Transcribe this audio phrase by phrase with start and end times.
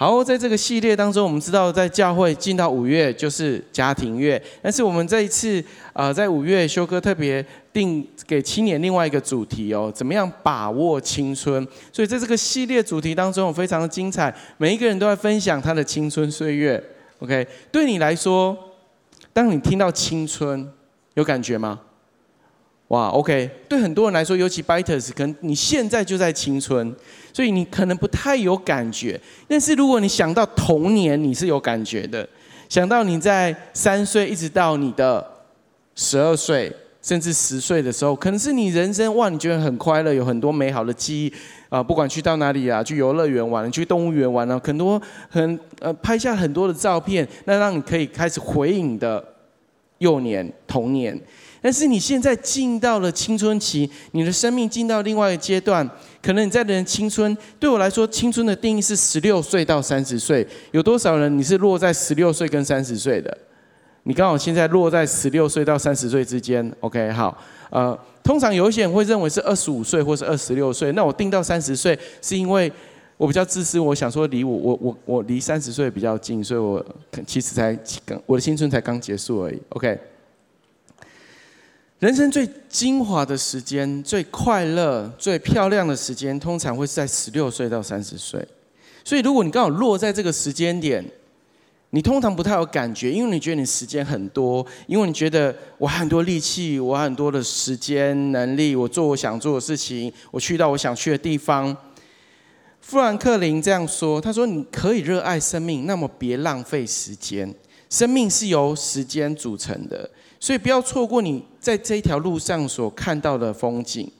[0.00, 5.60] 好，在这个系列当中，我们知道在教会进到五月就是家庭月，但是我们这一次
[5.92, 11.66] 啊、在五月修哥特别定给青年另外一个主题哦，怎么样把握青春？
[11.92, 16.80] 所以在这个系列主题当中，非常的精彩，每一个人都在分享他的青春岁月。
[17.18, 18.56] OK，对你来说，
[19.32, 20.72] 当你听到青春，
[21.14, 21.80] 有感觉吗？
[22.86, 26.94] 哇，OK，对很多人来说，尤其 Biters，可能你现在就在青春，
[27.38, 29.20] 所以你可能不太有感觉。
[29.46, 32.28] 但是如果你想到童年，你是有感觉的。
[32.68, 35.24] 想到你在三岁一直到你的
[35.94, 36.68] 十二岁，
[37.00, 41.32] 甚至十岁的时候，可能是你人生哇，你觉得很快乐，有很多美好的记忆
[41.68, 41.80] 啊。
[41.80, 49.24] 不管去到哪里啊，去游乐园玩，去动物园玩啊，很多很呃拍下很多的照片，那让你可以开始回忆的
[49.98, 51.16] 幼年童年。
[51.60, 55.88] 但是你现在进到了青春期，你的生命进到另外一个阶段，
[56.22, 60.46] 可能你在人青春，对我来说，青春的定义是十六岁到三十岁。
[60.70, 63.36] 有多少人你是落在十六岁跟三十岁的？
[64.04, 66.72] 你刚好现在落在十六岁到三十岁之间。
[66.80, 67.36] OK，好，
[67.70, 72.72] 呃，通常有一些人会认为是二十五岁或是二十六岁，那我定到三十岁是因为
[73.16, 76.84] 我比较自私，我想说离我我我我离三十岁比较近，所以我
[77.26, 79.60] 其实才刚我的青春才刚结束而已。
[79.70, 79.98] OK。
[82.00, 88.40] 人生最精华的时间、最快乐、最漂亮的时间，通常会是在十六岁到三十岁。
[89.04, 91.04] 所以，如果你刚好落在这个时间点，
[91.90, 101.76] 你通常不太有感觉，因为你觉得你时间很多，因为你觉得我很多力气，我很多的时间能力，我做我想做的事情，我去到我想去的地方。
[102.80, 107.52] 富兰克林这样说：“他说，你可以热爱生命，那么别浪费时间。
[107.90, 110.08] 生命是由时间组成的。”
[110.40, 114.10] 所以不要错过你在这一条路上所看到的风景。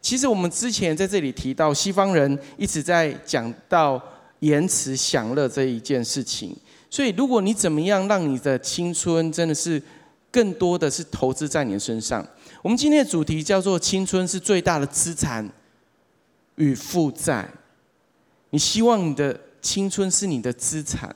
[0.00, 4.02] 其实我们之前在这里提到，西方人一直在讲到
[4.38, 6.56] 延迟享乐这一件事情。
[6.88, 9.82] 所以如果你怎么样让你的青春真的是
[10.30, 12.26] 更多的是投资在你的身上，
[12.62, 15.46] 我们今天的主题叫做“青春是最大的资产
[16.54, 17.46] 与负债”。
[18.48, 21.14] 你希望你的青春是你的资产，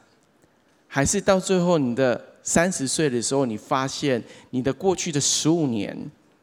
[0.87, 2.28] 还是到最后你的？
[2.49, 4.23] 三十岁的时候，你发现
[4.53, 5.95] 你的过去的十五年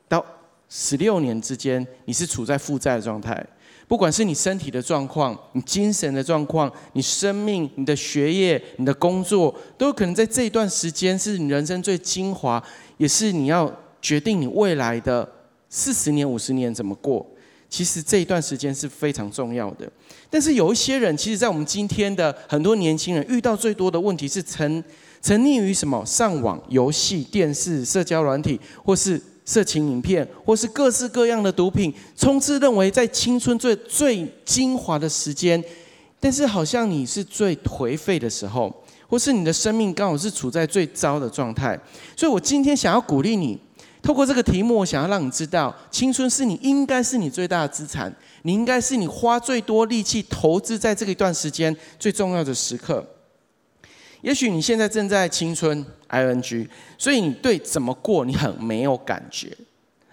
[0.08, 0.24] 到
[0.70, 3.44] 十六年之间，你是处在负债的状态。
[3.88, 12.64] 不管是你身体的状况、你精神的状况、你生命、你的学业、你的工作，都有可能在这一段时间是你人生最精华，
[12.98, 15.28] 也是你要决定你未来的
[15.70, 17.26] 四十年、五十年怎么过。
[17.68, 19.92] 其实这一段时间是非常重要的。
[20.30, 24.84] 但是有一些人，其实，在我们今天的很多年轻人遇到最多的问题是成。
[25.26, 35.64] 沉溺于什么上网、游戏、电视、社交软体，或是色情影片，或是各式各样的毒品，充斥认为在青春最最精华的时间，
[36.20, 38.72] 但是好像你是最颓废的时候，
[39.08, 41.76] 或是你的生命刚好是处在最糟的状态。
[42.16, 43.60] 所以我今天想要鼓励你，
[44.04, 53.04] 透过这个题目，我想要让你知道，青春是你应该是你最大的资产，你应该是你花最多力气投资在这一段时间最重要的时刻。
[54.22, 56.68] 也许你现在正在青春 ing，
[56.98, 59.56] 所以你对怎么过你很没有感觉，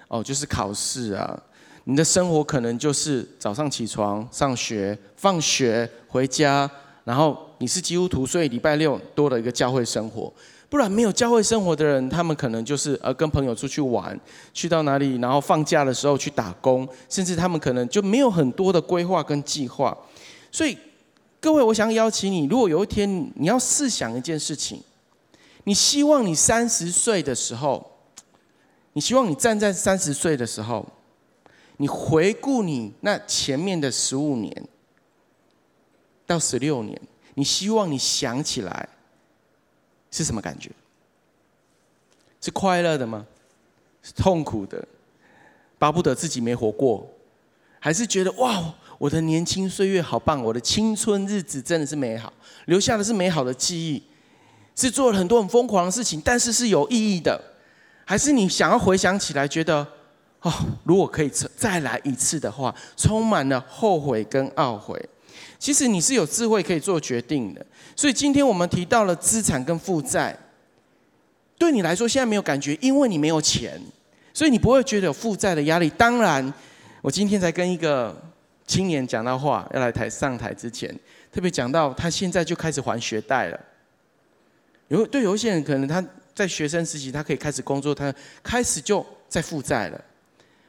[0.09, 1.43] 哦，就是考试啊，
[1.85, 6.71] 你的生活可能就是早上起床、上学、放学、回家，
[7.05, 10.31] 然后你是基督徒，所以礼拜六多了一个教会生活。
[10.69, 14.19] 不然没有教会生活的人，他们可能就是呃跟朋友出去玩，
[14.53, 19.97] 去到哪里，然后放假的时候去打工，甚至他们可能就没有很多的规划跟计划，
[20.51, 20.77] 所以。
[21.43, 24.81] 各位，我想邀请你，如果有一天你要试想一件事情，
[25.65, 27.99] 你希望你三十岁的时候，
[28.93, 30.87] 你希望你站在三十岁的时候，
[31.79, 34.69] 你回顾你那前面的十五年
[36.25, 36.97] 到十六年，
[37.35, 38.89] 你希望你想起来
[40.13, 40.71] 是什么感觉？
[42.41, 43.27] 是快乐的吗？
[44.01, 44.87] 是痛苦的？
[45.77, 47.11] 巴不得自己没活过，
[47.81, 48.73] 还是觉得哇？
[49.03, 52.33] 我的年轻岁月好棒，我的青春日子真的是美好，
[52.67, 54.01] 留下的是美好的记忆，
[54.77, 57.37] 是做了很多很疯狂的事情，但是是有意义的，
[58.05, 59.85] 还是你想要回想起来觉得，
[60.43, 60.53] 哦，
[60.85, 64.97] 如果可以再来一次的话，充满了后悔跟懊悔。
[65.59, 67.67] 其实你是有智慧可以做决定的，
[67.97, 70.39] 所以今天我们提到了资产跟负债，
[71.59, 73.81] 对你来说现在没有感觉，因为你没有钱，
[74.33, 75.91] 所以你不会觉得有负债的压力。
[75.91, 76.55] 当然，
[77.01, 78.17] 我今天才跟一个。
[78.73, 80.89] 青年讲到话要来台上台之前，
[81.31, 83.61] 特别讲到他现在就开始还学贷了。
[84.89, 86.03] 有对有一些人可能他
[86.35, 88.11] 在学生时期他可以开始工作，他
[88.43, 90.05] 开始就在负债了。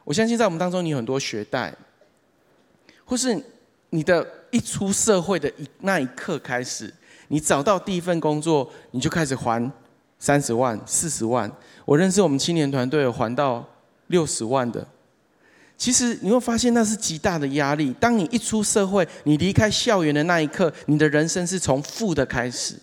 [0.04, 1.74] 我相信在我们当中，你很多学贷，
[3.06, 3.42] 或是
[3.88, 6.92] 你的一出社会的一那一刻开始，
[7.28, 9.72] 你找到第一份工作，你就开始还
[10.18, 11.50] 三十万、四十万。
[11.86, 13.66] 我认识我们青年团队有还到
[14.08, 14.86] 六十万的。
[15.76, 17.94] 其实你会发现那是极大的压力。
[17.98, 22.76] 当你一出社会，你离开校园的那一刻，你的人生是从负的开始。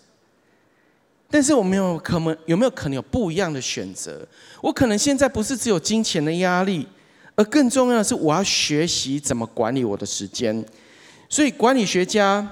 [1.29, 4.27] 但是我们有可能有没有可能有不一样的选择？
[4.61, 6.85] 我可能现在不是只有金钱的压力，
[7.35, 10.63] 而更重要的是我要学习怎么管理我的时间。
[11.29, 12.45] 所以管理学家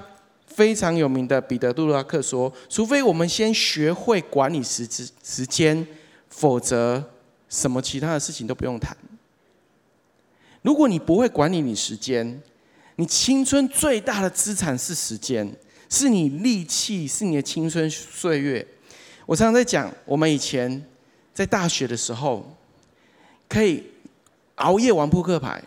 [0.46, 5.86] 非常有名的彼得·杜拉克说：“除非我们先学会管理时之时间，
[6.30, 7.04] 否则
[7.50, 8.96] 什么其他的事情都不用谈。”
[10.62, 12.42] 如果你不会管理你时间，
[12.96, 15.50] 你青春最大的资产是时间，
[15.88, 18.66] 是你力气，是你的青春岁月。
[19.24, 20.84] 我常常在讲，我们以前
[21.32, 22.56] 在大学的时候，
[23.48, 23.84] 可以
[24.56, 25.62] 熬夜玩扑克牌。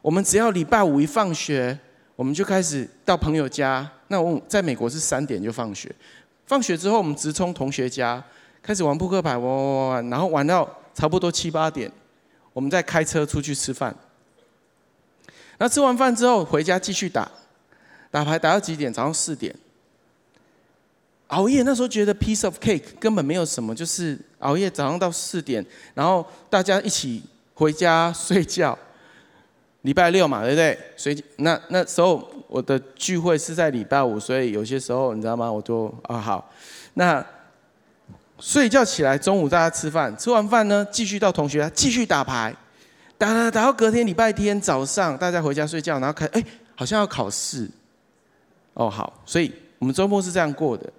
[0.00, 1.78] 我们只要礼拜五一放学，
[2.14, 3.90] 我们就开始到朋友家。
[4.08, 5.92] 那我在美国是三点就放学，
[6.46, 8.22] 放学之后我们直冲同学家，
[8.62, 11.90] 开始玩扑克牌，玩玩玩玩，然后玩到差不多七八点。
[12.52, 13.94] 我们再开车出去吃饭，
[15.58, 17.30] 那吃完饭之后回家继续打，
[18.10, 18.92] 打牌打到几点？
[18.92, 19.54] 早上四点。
[21.28, 25.64] 熬夜那时候觉得 piece of cake 根本没有什么，就是熬夜早上到四点，
[25.94, 27.22] 然后大家一起
[27.54, 28.76] 回家睡觉。
[29.82, 30.78] 礼拜六嘛，对不对？
[30.96, 35.50] 所以那那时候我的聚会是在礼拜五，所以有些时候你知道吗？
[35.50, 36.52] 我就啊好，
[36.94, 37.24] 那。
[38.40, 42.54] 睡觉起来，中午大家吃饭，吃完饭呢，继续到同学家继续打牌，
[43.18, 46.42] 打打打到隔天礼拜天早上，大家回家睡觉，然后看，哎，
[46.74, 47.68] 好像要考试，
[48.72, 50.90] 哦好，所以我们周末是这样过的。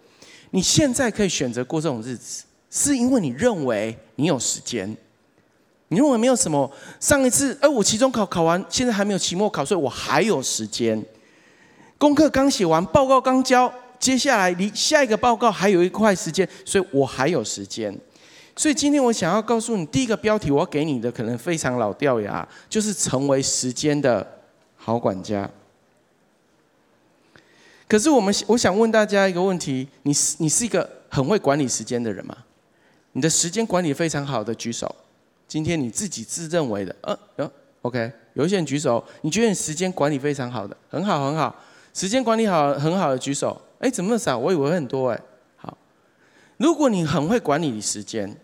[0.52, 4.96] 你现在可以选择过这种日子，是因为你认为你有时间，
[5.88, 6.72] 你认为没有什么。
[7.00, 11.04] 上一次，哎，我期中考考完，现在还没有期末考，所以我还有时间。
[11.98, 13.74] 功课刚写完，报告刚交。
[14.02, 17.98] 接下来离下一个报告还有一块时间，所以我还有时间。
[18.56, 24.40] 所以今天我想要告诉你，第一个标题我要给你的可能非常老掉牙，就是成为时间的
[24.76, 25.50] 好管家。
[27.88, 32.36] 可是我们，我想问大家一个问题：你是你是一个很会管理时间的人吗？
[33.14, 34.94] 你的时间管理非常好的举手。
[35.48, 37.52] 今天你自己自认为的，呃，呃
[37.82, 41.54] ，OK，有一些人举手，你觉得你时间管理非常好的，很好很好，
[41.94, 43.60] 时间管理好很好的举手。
[43.80, 44.38] 哎，怎么那么少？
[44.38, 45.22] 我以为很多哎。
[45.58, 45.78] 好，
[46.58, 48.36] 如果你很会管理你时间，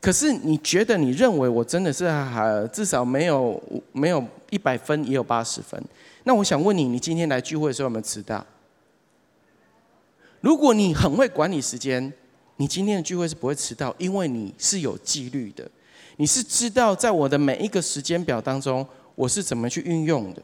[0.00, 3.62] 可是你觉得你认为我真的是还至少没有
[3.92, 5.82] 没有一百分，也有八十分。
[6.24, 8.44] 那我想问你，你今天来聚会的时候有没有迟到？
[10.40, 12.12] 如果你很会管理时间，
[12.56, 15.68] 你今天的聚会是不会迟到，因为你是有纪律的，
[16.16, 20.42] 你是知道在我的每一个时间表当中，我是怎么去运用的。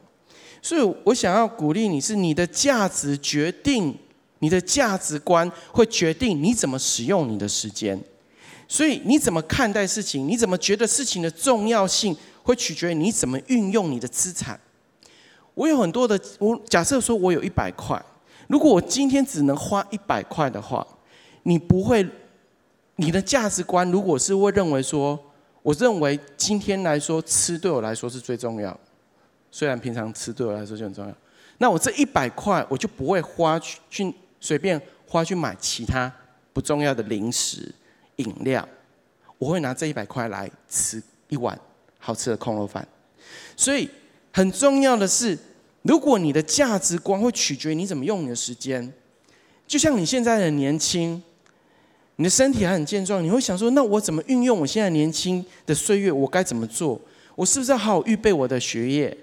[0.63, 3.95] 所以我想要鼓励你，是你的价值决定。
[4.39, 7.97] 你的价值观会决定你怎么使用你的时间，
[8.67, 14.59] 所以你怎么看待事情，你怎么觉得事情的重要性，会取决于你怎么运用你的资产。
[15.55, 18.05] 我有很多的，我假设说我有一百块，
[18.49, 20.85] 如果我今天只能花一百块的话，
[21.45, 22.05] 你不会，
[22.97, 25.17] 你的价值观如果是会认为说，
[25.63, 28.77] 我认为今天来说吃对我来说是最重要，
[29.53, 31.15] 虽然平常吃对我来说就很重要，
[31.59, 34.13] 那我这一百块我就不会花去去。
[34.45, 36.13] 随便花去买其他
[36.53, 37.73] 不重要的零食、
[38.17, 38.69] 饮料，
[39.39, 41.57] 我会拿这一百块来吃一碗
[42.01, 42.85] 好吃的空肉饭。
[43.57, 43.89] 所以
[44.33, 45.39] 很重要的是，
[45.83, 48.93] 如果你的价值观会取决于你怎么用你的时间，
[49.65, 51.23] 就像你现在很年轻，
[52.17, 56.11] 你的身体还很健壮，你会想说：那我怎么运用我现在年轻的岁月？
[56.11, 57.01] 我该怎么做？
[57.37, 59.17] 我是不是要好好预备我的学业，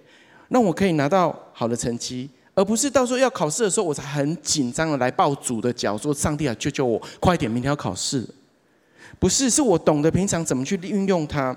[0.50, 2.30] 让我可以拿到好的成绩？
[2.54, 8.28] 而不是到时候要考试的时候，我才很紧张的来抱主的脚，说：“上帝啊，救救我，快点，明天要考试。”
[9.18, 11.56] 不是，是我懂得平常怎么去运用它。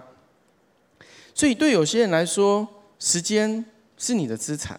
[1.35, 2.69] 所以对有些人来说，
[3.01, 3.65] 时间
[3.99, 4.79] 是你的资产。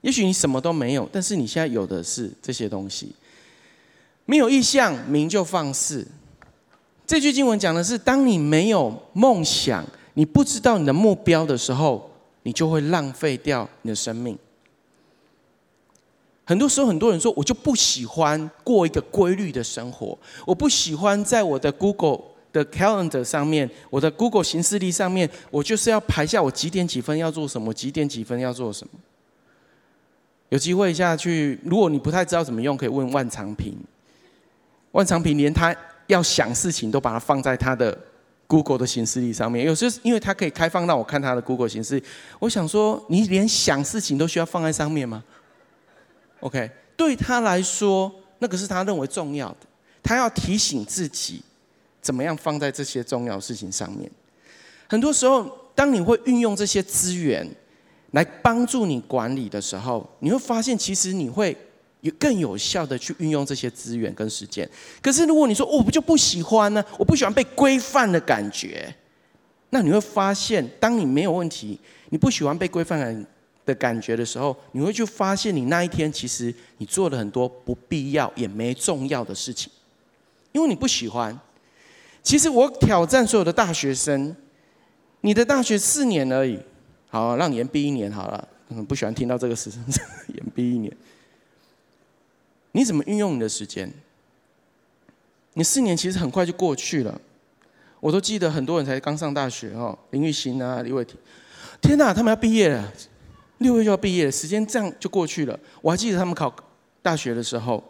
[0.00, 3.14] 也许你什么都没有，但是你现在有的是这些东西。
[4.24, 6.06] 没有异象，民就放肆。
[7.06, 9.84] 这句经文讲的是：当你没有梦想，
[10.14, 12.09] 你不知道你的目标的时候，
[12.42, 14.38] 你就会浪费掉你的生命。
[16.44, 22.20] 很多时候，很多人说，我就不喜欢过一个规律的生活，我不喜欢在我的 Google
[22.52, 28.94] 的 Calendar 上面，我的 Google 行事历上面，我就是要排下我几点几分要做什么，几点几分要做什么。
[30.48, 33.76] 有机会下去，如果你不太知道怎么用，可以问万长平。
[34.90, 35.72] 万长平连他
[36.08, 37.96] 要想事情都把它放在他的
[38.50, 39.64] Google 的行事历上面。
[39.64, 42.02] 有时候因为它可以开放让我看他的 Google 形式，
[42.40, 45.22] 我想说，你连想事情都需要放在上面吗
[46.40, 49.58] ？OK，对他来说，那个是他认为重要的，
[50.02, 51.40] 他要提醒自己
[52.02, 54.10] 怎么样放在这些重要事情上面。
[54.88, 57.48] 很多时候，当你会运用这些资源
[58.10, 61.56] 来帮助你管理的时候，你会发现，其实你会。
[62.00, 64.68] 有更有效的去运用这些资源跟时间。
[65.02, 66.84] 可是如果你说我不就不喜欢呢？
[66.98, 68.94] 我不喜欢被规范的感觉，
[69.70, 71.78] 那你会发现，当你没有问题，
[72.08, 73.26] 你不喜欢被规范
[73.66, 79.70] 的感觉的时候，你会去发现你那一天其实你做了很多不必要也没重要的事情，
[80.52, 81.38] 因为你不喜欢。
[82.22, 84.34] 其实我挑战所有的大学生，
[85.20, 86.58] 你的大学四年而已，
[87.08, 88.48] 好，让你延毕一年好了。
[88.68, 89.70] 嗯，不喜欢听到这个事，
[90.28, 90.94] 延毕一年。
[92.72, 93.92] 你怎么运用你的时间？
[95.54, 97.20] 你四年其实很快就过去了。
[97.98, 101.16] 我都记得很多人才刚上大学哦，林玉兴啊、李伟霆，
[101.82, 102.90] 天哪，他们要毕业了，
[103.58, 105.58] 六月就要毕业了，时间这样就过去了。
[105.82, 106.54] 我还记得他们考
[107.02, 107.82] 大学的时候，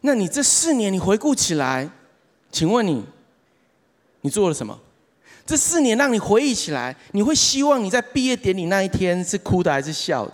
[0.00, 1.88] 那你这四年你回顾起来，
[2.50, 3.04] 请问你，
[4.22, 4.76] 你做了什么？
[5.46, 10.32] 这四年让你回忆起来，你会希望你在毕业典礼那一天是哭的还是笑的？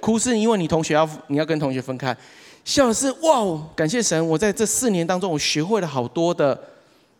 [0.00, 2.16] 哭是因为你同学要你要跟同学分开。
[2.66, 4.26] 笑的是哇哦，感谢神！
[4.26, 6.60] 我在这四年当中，我学会了好多的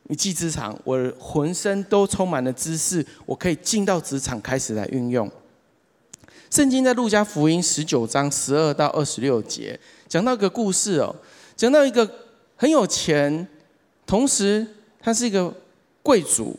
[0.08, 5.30] 一技之长，我浑身都充满了知识，我可以进到职场开始来运用。
[6.50, 11.14] 圣经在路加福音十九章十二到二十六节讲到一个故事哦，
[11.54, 12.10] 讲到一个
[12.56, 13.46] 很有钱，
[14.04, 14.66] 同时
[15.00, 15.54] 他是一个
[16.02, 16.58] 贵族。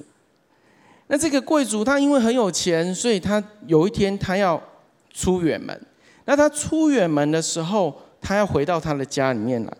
[1.08, 4.62] 那这个贵族他因为很有钱，所以他有一天他要
[5.14, 5.78] 出远门。
[6.24, 9.74] 那他出远门的时候，他要回到他的家里面来。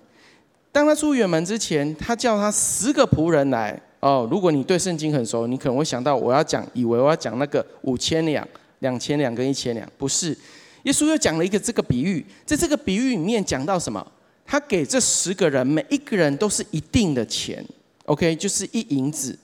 [0.72, 3.82] 当他出远门之前，他叫他十个仆人来。
[4.00, 8.48] 哦，如果你对圣经很熟，你可能会想到我要讲，以为我要讲那个五千两、
[8.80, 10.38] 两千两跟一千两，不是。
[10.84, 14.06] 耶稣又讲了一个这个比喻，在这个比喻里面讲到什么？
[14.46, 17.66] 他给这十个人每一个人都是一定的钱
[18.06, 19.38] ，OK，就是一银子。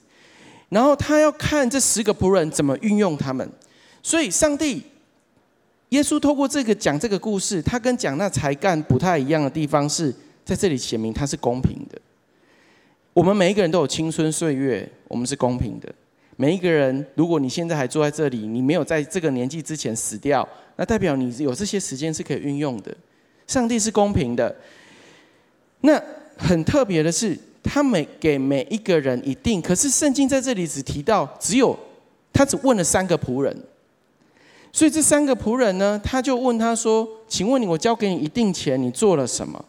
[0.68, 3.46] 然后他要看这十个仆人怎么运用他们。
[4.02, 4.82] 所以上帝。
[5.94, 10.12] 耶稣透过这个讲这个故事，他跟讲那才干不太一样的地方是
[10.44, 11.96] 在这里写明他是公平的。
[13.12, 15.88] 我们每一个人都有青春岁月，我们是公平的。
[16.34, 22.92] 每一个人，如果你现在还坐在这里，你没有在这个年纪之前死掉，那代表你有这些时间是可以运用的。
[23.46, 24.52] 上帝是公平的。
[25.82, 26.02] 那
[26.36, 31.78] 很特别的是，他每给每一个人一定，可是圣经在这里只提到只有
[32.32, 33.56] 他只问了三个仆人。
[34.74, 39.64] 所以这三个仆人呢，他就问他说：“请问你，我交给你一定钱，你做了什么？”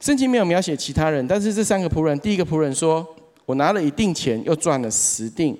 [0.00, 3.06] 圣经没有描写其他人，但是这三个仆人，第一个仆人说
[3.44, 5.54] ：“我拿了一定钱，又赚了十定。”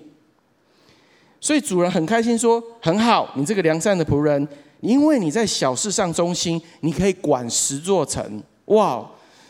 [1.42, 4.48] 所以主人很开心说：“很好，你这个良善的仆人，
[4.80, 8.42] 因为你在小事上忠心，你可以管十座城。
[8.64, 9.06] 哇，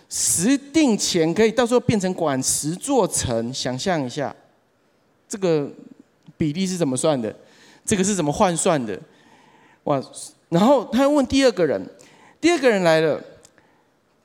[0.08, 4.34] 十定钱可以到时候变成管十座城，想象一下，
[5.28, 5.70] 这个
[6.37, 7.32] 比例是怎么算的？”
[7.88, 9.00] 这个是怎么换算的？
[9.85, 9.99] 哇！
[10.50, 11.83] 然后他又问第二个人，
[12.38, 13.18] 第二个人来了，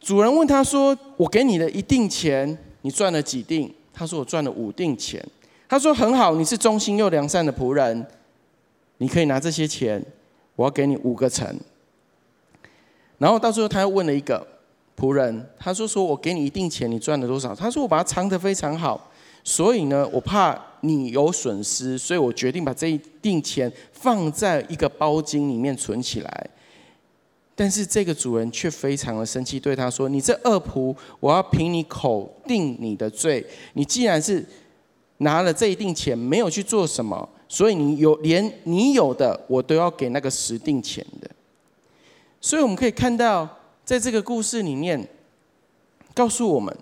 [0.01, 5.25] 主人问他说：“我给你的一定钱，你赚了几定？”他说：“我赚了五定钱。”
[5.69, 8.05] 他说：“很好，你是忠心又良善的仆人，
[8.97, 10.03] 你可以拿这些钱，
[10.57, 11.57] 我要给你五个城。”
[13.17, 14.45] 然后到最后他又问了一个
[14.99, 19.09] 仆人，他说：“说我给你一定钱，你赚了多少？”他说：“我把它藏得非常好。”
[19.45, 26.49] 所以呢，我怕你有损失，所以我决定把这一定钱放在一个包金里面存起来。
[27.55, 33.45] 但是这个主人却非常的生气，对他说：“你这恶仆，我要凭你口定你的罪。
[33.73, 34.45] 你既然是
[35.19, 41.29] 拿了这一定钱，没有去做什么，所以你有连你有的，我都要给那个十定钱的。”
[42.41, 43.47] 所以我们可以看到，
[43.85, 45.07] 在这个故事里面，
[46.13, 46.75] 告诉我们。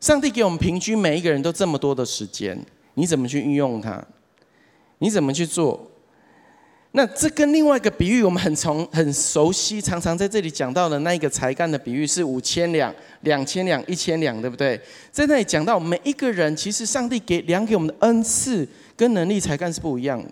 [0.00, 2.58] 上帝给我们平均每一个人都这么多的时间，
[2.94, 4.04] 你怎么去运用它？
[4.98, 5.90] 你怎么去做？
[6.92, 14.80] 那这跟另外一个比喻，我们很从很熟悉，常常在这里讲到的那一个才干的比喻是五千两、两千两、一千两，对不对？
[15.10, 20.30] 在那里讲到每一个人，其实上帝给量给我们的恩赐跟能力才干是不一样的。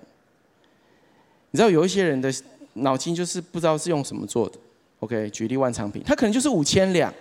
[1.50, 2.32] 你知道有一些人的
[2.74, 4.56] 脑筋就是不知道是用什么做的。
[5.00, 7.12] OK，举例万昌平，他可能就是五千两。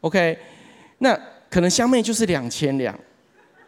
[0.00, 0.36] OK，
[0.98, 1.18] 那。
[1.50, 2.96] 可能香妹就是两千两，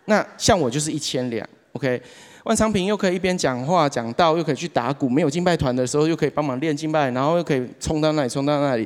[0.07, 2.01] 那像我就是一千两，OK。
[2.45, 8.85] 万昌平又可以一边讲话讲道，又可以去打鼓，没有敬拜团的时候又可以帮忙练敬拜，然后又可以冲到那里冲到那里，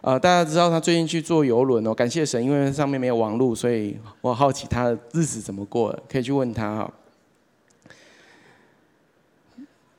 [0.00, 6.92] 呃，大家知道他最近去坐游轮哦，感谢神，因为上面没有网络，所以我好奇他的日子怎么过的，可以去问他哈。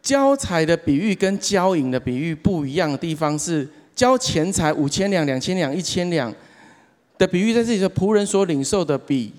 [0.01, 6.33] 交财的比喻跟交银的比喻不一样的地方是，交钱财五千两、两千两、一千两
[7.17, 9.33] 的比喻，在这里的仆人所领受的比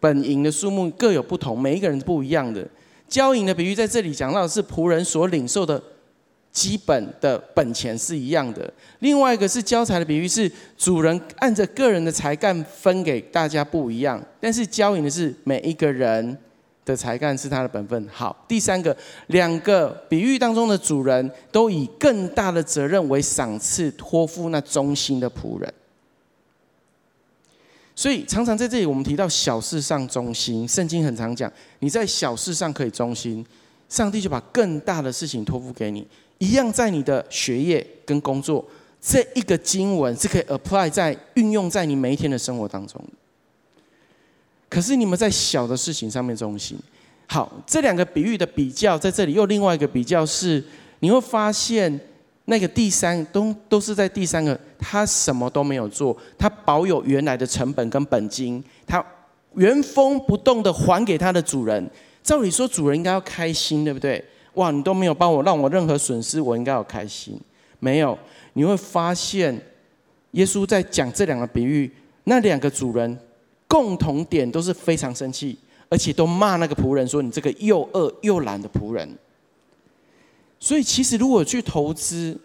[0.00, 2.66] 本银的数目各有不同，每一个人不一样的。
[3.08, 5.82] 交银的比喻在这里讲到的是仆人所领受的
[6.52, 8.72] 基本的本钱是一样的。
[8.98, 16.36] 另外一个是交财的比喻，是主人按着个人的才干分给大家不一样，但是交银的是每一个人。
[16.84, 18.08] 的才干是他的本分。
[18.10, 25.70] 好，第三个，两个比喻当中的主人都以更大的责任为赏赐，托付那忠心的仆人。
[27.98, 33.44] 所以常常在这里，我们提到小事上忠心，圣经很常讲，你在小事上可以忠心，
[33.88, 36.06] 上帝就把更大的事情托付给你。
[36.38, 38.64] 一样在你的学业跟工作，
[39.00, 43.04] 这一个经文是可以 apply 在运用在你每一天的生活当中。
[44.68, 46.78] 可是你们在小的事情上面忠心。
[47.26, 50.62] 好，这两个比喻的比较在这里又另外一个比较是，
[51.00, 51.98] 你会发现
[52.50, 59.04] 那个第三都都是在第三个，他什么都没有做，他保有原来的成本跟本金，他
[59.54, 61.90] 原封不动的还给他的主人。
[62.22, 64.24] 照理说主人应该要开心，对不对？
[64.54, 67.38] 哇，你都没有帮我让我任何损失，我应该要开心。
[67.78, 68.18] 没有，
[68.54, 69.54] 你会发现
[70.30, 71.90] 耶稣在讲这两个比喻，
[72.24, 73.18] 那两个主人。
[73.70, 75.54] 共同点都是非常生气，
[75.90, 79.06] 而且都骂那个仆人说：“你这个又恶又懒的仆人。”
[80.60, 82.38] 所以，其实如果去投资，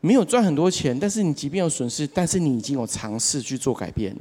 [0.00, 4.16] 没有赚很多钱，但是你即便有损失，但是你已经有尝试去做改变。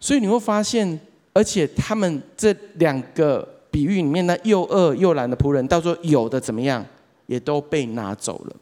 [0.00, 0.98] 所以你会发现，
[1.32, 6.84] 而且他们这两个比喻里面，那又饿又懒的仆人，到时候有的怎么样，
[7.26, 8.56] 也都被拿走了。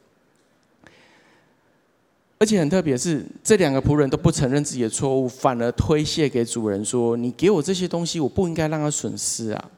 [2.39, 9.71] 而且很特别是，这两个仆人都不承认自己的错误，反而推卸给主人说：“你给我这些东西，我不应该让他损失啊。”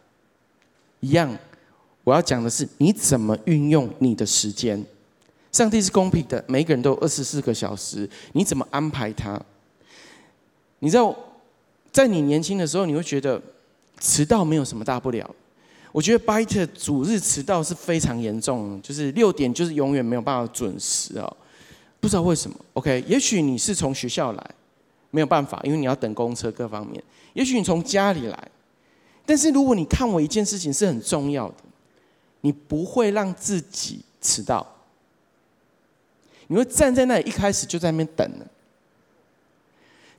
[1.00, 1.32] 一样，
[2.08, 4.82] 我要讲的是，你怎么运用你的时间？
[5.52, 9.38] 上帝是公平的，每个人都有二十四个小时，你怎么安排他？
[10.78, 11.14] 你知道，
[11.92, 13.38] 在你年轻的时候，你会觉得
[14.00, 15.30] 迟到没有什么大不了。
[15.92, 21.36] 我觉得拜特主日迟到是非常严重，就是六点就是永远没有办法准时哦。
[22.00, 23.04] 不知道为什么，OK？
[23.06, 24.50] 也许你是从学校来，
[25.10, 27.04] 没有办法，因为你要等公车各方面。
[27.34, 28.48] 也许你从家里来，
[29.26, 31.54] 但是如果你看我一件事情是很重要的，
[32.40, 34.66] 你不会让自己迟到，
[36.46, 38.46] 你会站在那里一开始就在那边等了。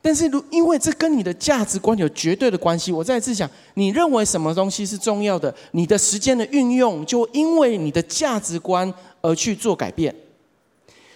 [0.01, 10.15] 但是如因为这跟你的价值观有绝对的关系，我再次讲，你认为什么东西是重要的，你的时间的运用就因为你的价值观而去做改变。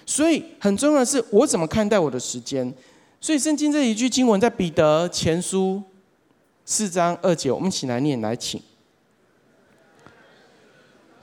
[0.06, 2.74] 所以很重要的是，我怎么看待我的时间？
[3.22, 5.82] 所以圣经这一句经文在彼得前书
[6.66, 8.62] 四章二节，我们一起来念来，请。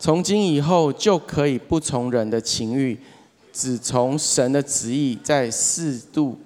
[0.00, 2.98] 从今以后就可以不从人的情欲，
[3.52, 6.38] 只从神的旨意，在适度。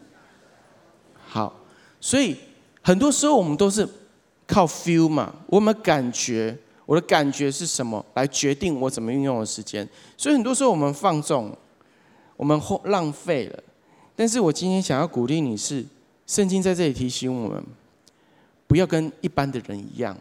[1.25, 1.55] 好，
[2.01, 2.37] 所以
[2.83, 3.89] 很多时候我们都是
[4.47, 9.89] 靠 feel 嘛，我们感觉，我的感觉是什么来决定我怎么运用的时间？
[10.17, 11.57] 所以很多时候我们放纵。
[12.37, 13.63] 我们浪费了，
[14.17, 15.87] 但是我今天想要鼓励你是，
[16.27, 17.65] 圣经在这里提醒我们，
[18.67, 20.19] 不要跟一般的人一样，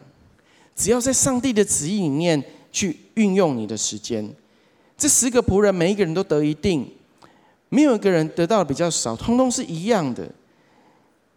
[0.76, 2.40] 只要在上帝的旨意里面
[2.74, 4.28] 去运用你的时间。
[4.98, 6.86] 这十个仆人每一个人都得一定，
[7.70, 10.28] 没有一个人得到的比较少，通通是一样的。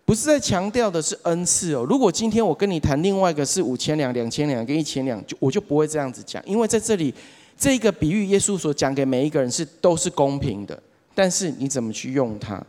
[0.03, 1.85] 不是在强调的是恩赐哦。
[1.87, 7.13] 如果今天我跟你谈另外一个是五千两、两千两跟一千两，就我就不会这样子讲，因为在这里。
[7.59, 10.79] 这个比喻，耶稣所讲给每一个人是都是公平的，
[11.15, 12.63] 但是你怎么去用它？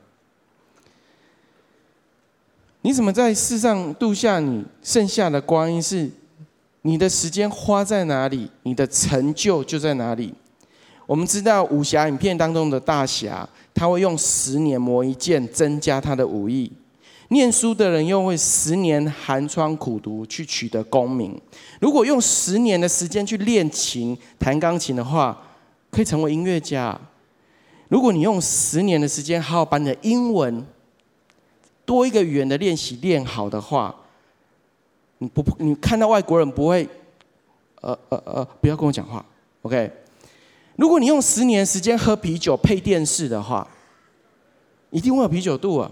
[2.80, 5.82] 你怎么在世上度下你剩下的光阴？
[5.82, 6.10] 是
[6.82, 10.32] 你的时间花在哪里，你的成就就在哪里。
[11.06, 16.70] 我们知道武侠影片当中的大侠，他会用十年磨一剑，增加他的武艺。
[17.30, 21.38] 念书的人又会十年寒窗苦读去取得功名。
[21.78, 25.38] 如果用十年的时间去练琴、弹钢琴的话，
[25.90, 26.98] 可以成为音乐家。
[27.88, 30.66] 如果你用十年的时间好好把你的英文
[31.84, 33.94] 多一个语言的练习练好的话，
[35.18, 36.88] 你不你看到外国人不会，
[37.80, 39.24] 呃呃呃，不要跟我讲话
[39.62, 39.90] ，OK？
[40.76, 43.66] 如果你用十年时间喝啤酒配电视的话，
[44.90, 45.90] 一定会有啤酒肚啊。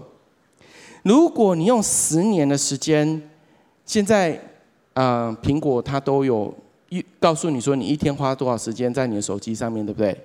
[1.03, 3.21] 如果你用十年的时间，
[3.85, 4.39] 现在，
[4.93, 6.53] 啊、苹果它都有
[6.89, 10.17] 一告诉你说，你一天花多少时间在你的手机上面对不对？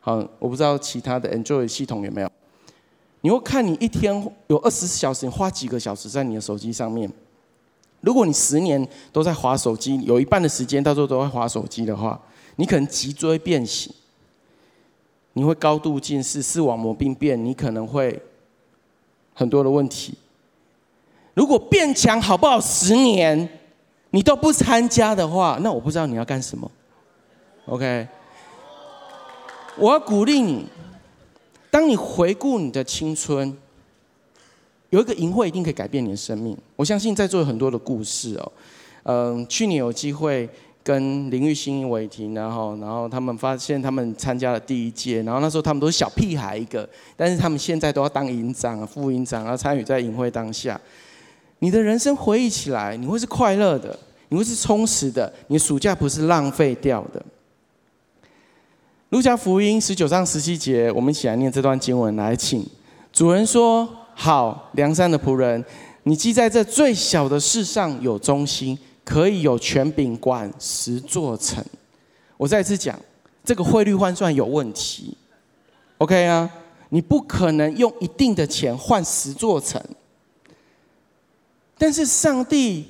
[0.00, 2.30] 好，我不知道其他的 Android 系统有没有。
[3.20, 4.12] 你会看你一天
[4.48, 7.10] 有二十四小时，你花几个小时在你的手机上面？
[8.04, 12.20] 如果你十年都在滑手机，有一半的时间到时候都在滑手机的话，
[12.56, 13.92] 你可能脊椎变形，
[15.32, 18.20] 你会高度近视、视网膜病变，你可能会
[19.32, 20.14] 很多的问题。
[21.34, 22.60] 如果变强好不好？
[22.60, 23.48] 十年
[24.10, 26.70] 你都不参加的话，那我不知道你要干什么。
[27.66, 28.06] OK，
[29.76, 30.66] 我要鼓励你。
[31.70, 33.56] 当你回顾你的青春，
[34.94, 36.56] 有一个营会一定可以改变你的生命。
[36.76, 38.52] 我相信在座有很多的故事哦。
[39.02, 40.48] 嗯，去年有机会
[40.84, 50.80] 跟林玉兴、伟霆，然后，然后他们发现他们参加了第一届，然后那时候他们都是小屁孩一个，但是他们现在都要当营长、副营长，要参与在营会当下。
[51.58, 57.20] 你的人生回忆起来，你会是快乐的，你会是充实的，你暑假不是浪费掉的。
[59.08, 62.14] 路加福音十九章十七节，我们一起来念这段经文。
[62.14, 62.64] 来，请
[63.12, 65.64] 主人说：“好，梁山的仆人，
[66.04, 71.64] 你既在这最小的事上有忠心，可以有权柄管十座城。”
[72.36, 72.98] 我再次讲，
[73.44, 75.16] 这个汇率换算有问题。
[75.98, 76.50] OK 啊，
[76.88, 79.80] 你不可能用一定的钱换十座城。
[81.76, 82.86] 但是上帝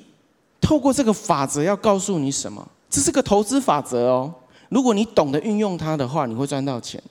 [0.61, 2.67] 透过这个法则要告诉你什么？
[2.89, 4.33] 这是个投资法则哦。
[4.69, 7.01] 如果你懂得运用它的话，你会赚到钱。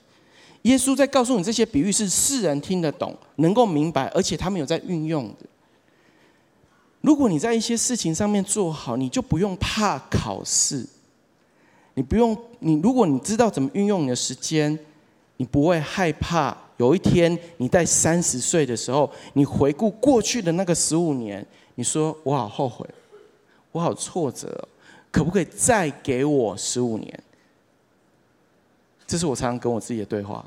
[0.65, 5.45] 耶稣在告诉你这些比喻是世人听得懂、能够明白，而且他们有在运用的。
[7.01, 10.83] 如果你在一些事情上面做好，你就不用怕考试。
[11.93, 14.77] 你不用你，如果你知道怎么运用你的时间，
[15.37, 22.83] 你不会害怕有一天你在三十岁的时候，你回顾过去的那个十五年，你说我好后悔，
[23.71, 24.67] 我好挫折，
[25.11, 27.23] 可不可以再给我十五年？
[29.05, 30.43] 这是我常常跟我自己的对话。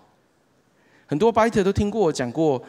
[1.09, 2.63] 很多 Biter 都听过我讲过。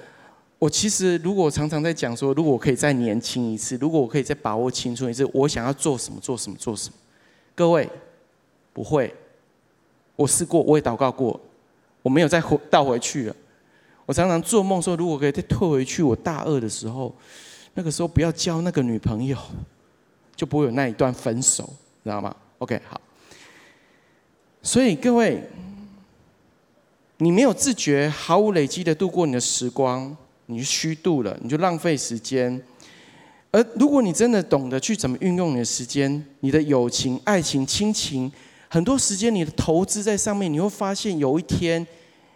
[0.58, 6.20] 我其实如果常常在讲说，如果我可以再年轻一次，如果我可以再把握青春一次，我想要做什么？
[6.20, 6.58] 做什么？
[6.58, 6.96] 做什么？
[7.56, 7.90] 各位，
[8.74, 9.16] 不会。
[10.18, 11.40] 我试过，我也祷告过，
[12.02, 13.36] 我没有再回倒回去了。
[14.06, 17.16] 我常常做梦说，如果可以再退回去，我大二的时候，
[17.76, 19.38] 那个时候不要交那个女朋友，
[20.36, 21.64] 就不会有那一段分手，
[22.04, 23.00] 知道吗？OK，好。
[24.62, 25.42] 所以各位。
[27.22, 32.62] 你没有自觉，毫无累积的度过你的时光，你就虚度了，你就浪费时间。
[33.52, 38.32] 而如果你真的懂得去怎么运用你的时间，你的友情、爱情、亲情，
[38.70, 41.86] 很多时间你的投资在上面，你会发现有一天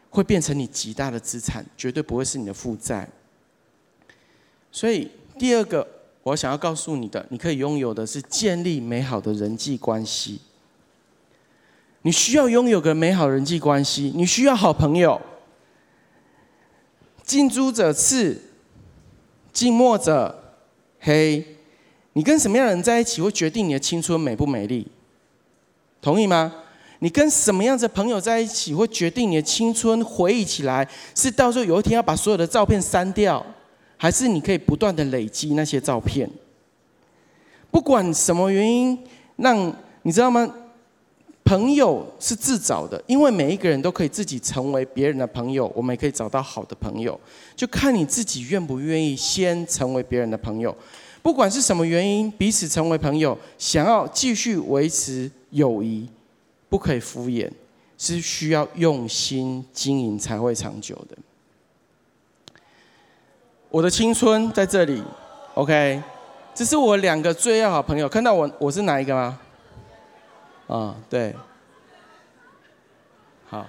[0.10, 3.08] 会变成你极大的资产，绝对不会是你的负债。
[4.70, 5.88] 所以第二个，
[6.24, 10.42] 我想要告诉你的，你可以拥有的是建立美好的人际关系。
[12.04, 15.20] 你需要拥有个美好人际关系，你需要好朋友。
[17.24, 18.38] 近朱者赤，
[19.52, 20.58] 近墨者
[21.00, 21.46] 黑。
[22.12, 24.86] 你跟什么样的人在一起，会决定你的青春美不美丽？
[26.02, 26.54] 同意吗？
[27.00, 33.44] 你跟什么样的朋友在一起，会决定你的青春回忆起来，是到时候有一天要把所有的照片删掉，
[33.96, 36.30] 还是你可以不断的累积那些照片？
[37.72, 39.00] 不管什么原因，
[39.38, 40.54] 让你知道吗？
[41.46, 47.20] 朋友是自找的，因为每一个人都可以自己成为别人的朋友，我们也可以找到好的朋友，
[47.56, 50.76] 就看你自己愿不愿意先成为别人的朋友。
[51.22, 56.10] 不管是什么原因，彼此成为朋友，想要继续维持友谊，
[56.70, 57.50] 不可以敷衍，
[57.98, 61.18] 是需要用心经营才会长久的。
[63.70, 65.02] 我的青春在这里
[65.56, 66.02] ，OK，
[66.54, 69.40] 这是我两个最要好朋友，看到我我是哪一个吗？
[70.68, 71.36] 啊、对，
[73.46, 73.68] 好。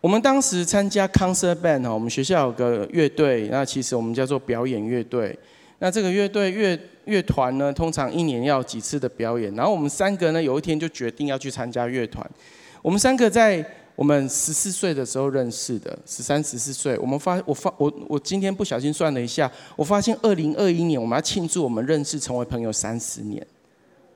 [0.00, 5.38] 我们当时参加 concert band 哈，我们学校有个乐队，那其实我们叫做表演乐队。
[5.78, 9.54] 那这个乐队乐乐团呢，通常一年要几次的表演。
[9.54, 12.28] 然后我们三个呢，有一天就决定要去参加乐团。
[12.82, 16.98] 我们三个在我们十四岁的时候认识的，十三、十四岁。
[16.98, 23.46] 我们发，我发，我我今天不小心算了一下，我发现二零二一年我们要庆祝我们认识成为朋友三十年。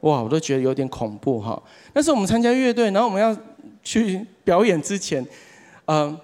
[0.06, 1.60] 哇，我都觉得有点恐怖哈。
[1.92, 3.36] 那是我们参加乐队，然后我们要
[3.82, 5.20] 去表演之前，
[5.86, 6.20] 嗯、呃，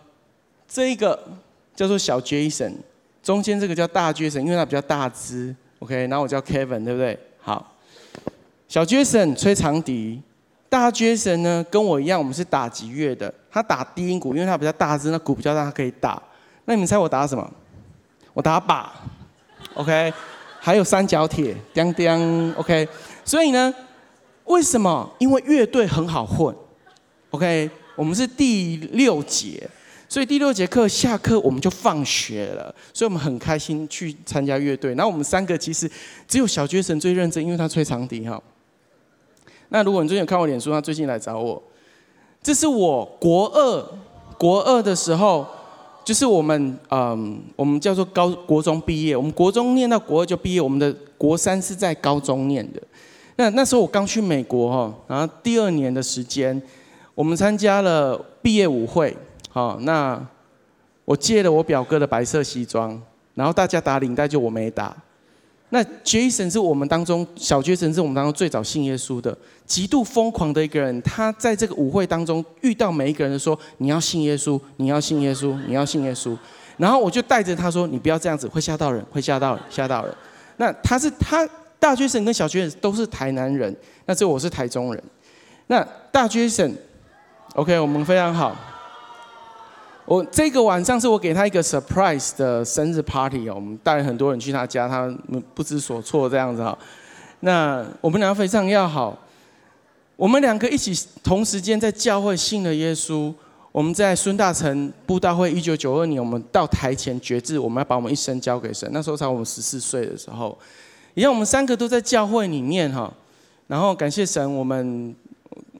[0.68, 1.18] 这一个
[1.74, 2.72] 叫做小 Jason，
[3.22, 6.06] 中间这个叫大 Jason，因为他比较大只，OK。
[6.06, 7.18] 然后我叫 Kevin，对不对？
[7.40, 7.74] 好，
[8.68, 10.22] 小 Jason 吹长笛，
[10.68, 13.32] 大 Jason 呢跟我一样，我们是打击乐的。
[13.50, 16.22] 他打低音鼓，因为他比较大只，那鼓比较大，他可以打。
[16.66, 17.52] 那你们猜我打什么？
[18.32, 18.86] 我打靶，
[19.74, 20.12] OK。
[20.64, 22.88] 还有三角铁，叮叮，OK。
[23.24, 23.74] 所以呢，
[24.44, 25.08] 为什么？
[25.18, 26.54] 因为乐队很好混
[27.30, 27.70] ，OK。
[27.94, 29.68] 我们是第六节，
[30.08, 34.94] 所以第六节课下课我们就放学了，所以我们很开心去参加乐队。
[34.94, 35.88] 然后我们三个其实
[36.26, 38.42] 只有小绝神最认真，因为他吹长笛哈。
[39.68, 41.62] 那如果你最近有看我脸书，他最近来找我，
[42.42, 43.88] 这是我国二
[44.38, 45.46] 国二的时候。
[46.04, 52.82] 就是我们，嗯，我们叫做高国中毕业，我们国中念到国二就毕业，我们的国三是在高中念的。
[53.42, 56.62] 那那时候我刚去美国哈，然后第二年的时间，
[57.12, 59.16] 我们参加了毕业舞会，
[59.50, 60.24] 好，那
[61.04, 63.02] 我借了我表哥的白色西装，
[63.34, 64.96] 然后大家打领带，就我没打。
[65.70, 71.02] 那 Jason 是我们当中小 Jason 是我们当中最早信耶稣的，极度疯狂的一个人。
[71.02, 76.36] 他在这个舞会当中遇到每一个人说：“你要信耶稣，你要信耶稣，你要信耶稣。”
[76.78, 80.14] 然后我就带着他说：“你不要这样子，会吓到人，会吓到人，吓到人。”
[80.58, 81.48] 那他是他
[81.82, 85.02] 大学生跟小学生都是台南人，那这我是台中人。
[85.66, 86.72] 那大学生
[87.56, 88.56] ，OK，我们非常好。
[90.04, 96.78] 我这个晚上是我给他一个 surprise 的生日 party 哦，我们带很多人去他家，他们不知所措这样子哈。
[97.40, 99.18] 那我们俩非常要好，
[100.14, 103.34] 我们两个一起同时间在教会信了耶稣。
[103.72, 108.88] 我们在孙大成布道会一九九二年，我们到台前决志，我们要把我们一生交给神。
[108.92, 110.56] 那时候才我们十四岁的时候，
[111.14, 113.12] 一样我们三个都在教会里面哈。
[113.66, 115.14] 然后感谢神，我们。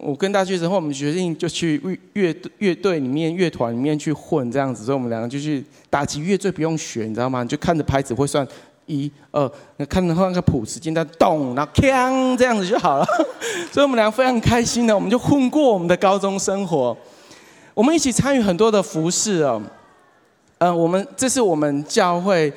[0.05, 7.45] 我跟大学之后，我们决定就去乐乐乐队里面、乐团里面去混这样子，所以我们两个就去打击乐，最不用学，你知道吗？
[7.45, 8.45] 你就看着拍子会算
[8.87, 13.07] 一二，那看着那个谱子，简单咚，然后锵这样子就好了。
[13.71, 16.97] 所以我们两个非常开心的，我们就混过我们的高中生活。
[17.73, 19.63] 我们一起参与很多的服事哦。
[20.59, 22.53] 嗯，我们这是我们教会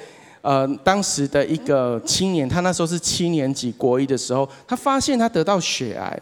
[0.46, 6.22] 呃当时的一个青年，他那时候是七年级国一的时候，他发现他得到血癌。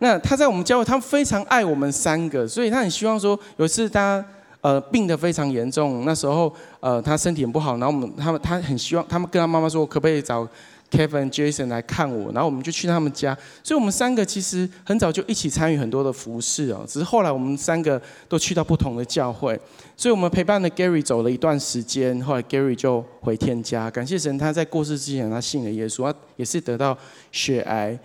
[0.00, 4.22] 那他在我们教会，他非常爱我们三个，所以他很希望说，有一次他
[4.60, 10.46] 呃病得非常严重，那时候呃他身体很不好，然后我们他们他很希望，他们跟他妈妈说，可不可以找
[10.92, 19.58] Kevin、Jason 来看我，然后我们就去他们家，所以我们三个其实很早就一起参与很多的服事哦，只是后来我们三个都去到不同的教会，
[19.96, 26.96] 所以我们陪伴了 Gary 走了一段时间，后来 Gary 就回天家，感谢神，他在过世之前他信了耶稣，他也是得到
[27.30, 27.98] 血癌。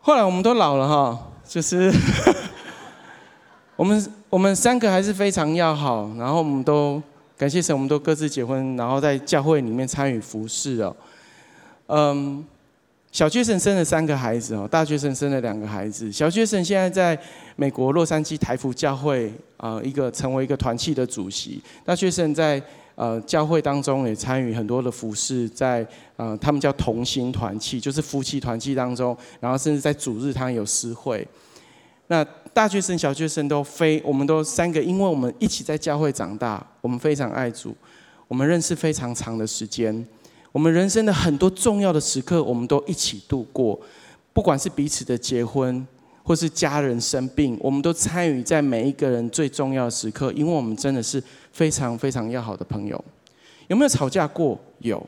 [0.00, 1.92] 后来我们都老了哈，就是
[3.76, 7.00] 我们我们三个还是非常要好，然后我们都
[7.38, 10.94] 感谢神，我们都各自结婚，然后在教会里面参与服事哦。
[11.90, 12.44] 嗯，
[13.10, 16.12] 小学生生了三个孩子哦，大学生生了两个孩子。
[16.12, 17.20] 小学生现在在
[17.56, 21.60] 美国洛杉矶台福教会啊，一个成为一个团契的主席。
[21.84, 22.62] 大学生在。
[22.96, 25.86] 呃，教会当中也参与很多的服事，在
[26.18, 31.26] 呃，他们叫同心团契，就是夫妻团契当中，然后甚至在主日他有私会。
[32.08, 32.22] 那
[32.52, 37.74] 大学生、小学生都非，我们都三个，因为我们一起在教会长大，我们非常爱主，
[38.28, 40.06] 我们认识非常长的时间，
[40.52, 43.80] 我们人生的很多重要的时刻，我们都一起度过，
[44.32, 45.86] 不管是彼此的结婚。
[46.22, 53.04] 或是家人生病，我们都参与在每一个人最重要的时刻，因为我们真的是非常非常要好的朋友。
[53.66, 54.56] 有没有吵架过？
[54.78, 55.04] 有。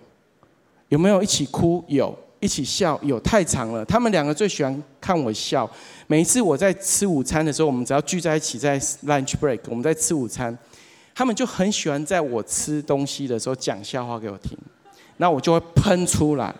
[0.88, 1.84] 有没有一起哭？
[1.86, 2.18] 有。
[2.40, 2.98] 一起笑？
[3.02, 3.20] 有。
[3.20, 5.70] 太长了，他们两个最喜欢看我笑。
[6.08, 10.56] 每一次我在吃午餐的时候，我们只要聚在一起在 lunch break，我们在吃午餐，
[11.14, 14.58] 他们就很喜欢在我吃东西的时候讲笑话给我听，
[15.22, 16.52] 那我就会喷出来，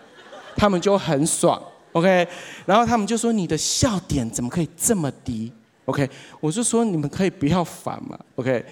[0.55, 1.61] 他们就很爽。
[1.91, 2.25] OK，
[2.65, 5.51] 然后他们就说：“你的笑点怎么可以这么低
[5.83, 8.17] ？”OK，我就说：“你们可以不要烦嘛。
[8.37, 8.63] ”OK，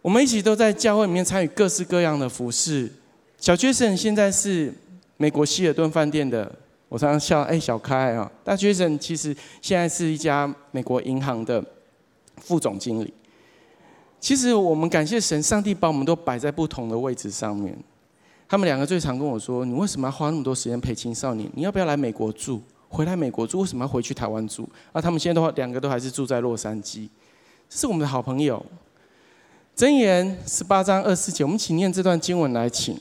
[0.00, 2.88] 我们一起都在教会里面参与各式各样的服事。
[3.38, 4.72] 小 Jason 现在是
[5.16, 6.50] 美国希尔顿饭店的，
[6.88, 8.30] 我常常笑，哎，小开啊。
[8.44, 11.60] 大 Jason 其实现在是一家美国银行的
[12.36, 13.12] 副总经理。
[14.20, 17.76] 其实我们感谢神，上帝把我们都摆在不同的位置上面。
[18.50, 21.48] 他们两个最常跟我说：“你为什么要花那么多时间陪青少年？
[21.54, 22.60] 你要不要来美国住？
[22.88, 23.60] 回来美国住？
[23.60, 27.08] 为什么要回去台湾住？”啊，他们现在都两个都还是住在洛杉矶。
[27.68, 28.60] 这是我们的好朋友。
[29.76, 32.98] 箴言十八章二四节，我们请念这段经文来，请。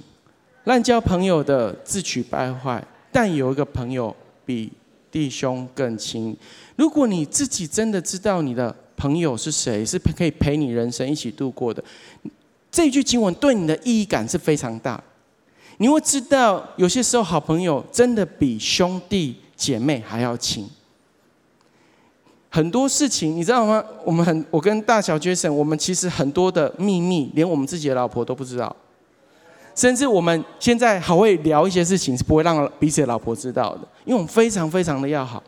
[0.65, 4.71] 滥交朋友的自取败坏，但有一个朋友比
[5.09, 6.37] 弟兄更亲。
[6.75, 11.83] 如果你自己真的知道你的朋友是谁，是可以陪你人生一起度过的，
[12.69, 15.03] 这句经文对你的意义感是非常大。
[15.81, 20.69] 你会知道，有些时候好朋友真的比兄弟姐妹还要亲。
[22.49, 23.81] 很多事情你知道吗？
[24.03, 28.75] 我们很，我跟大小 Jason，我们其实很多的秘密，连我们自己的老婆都不知道。
[29.73, 35.41] 甚至我们现在还会聊一些事情，是不会让彼此的老婆知道的，因为我们非常非常的要好。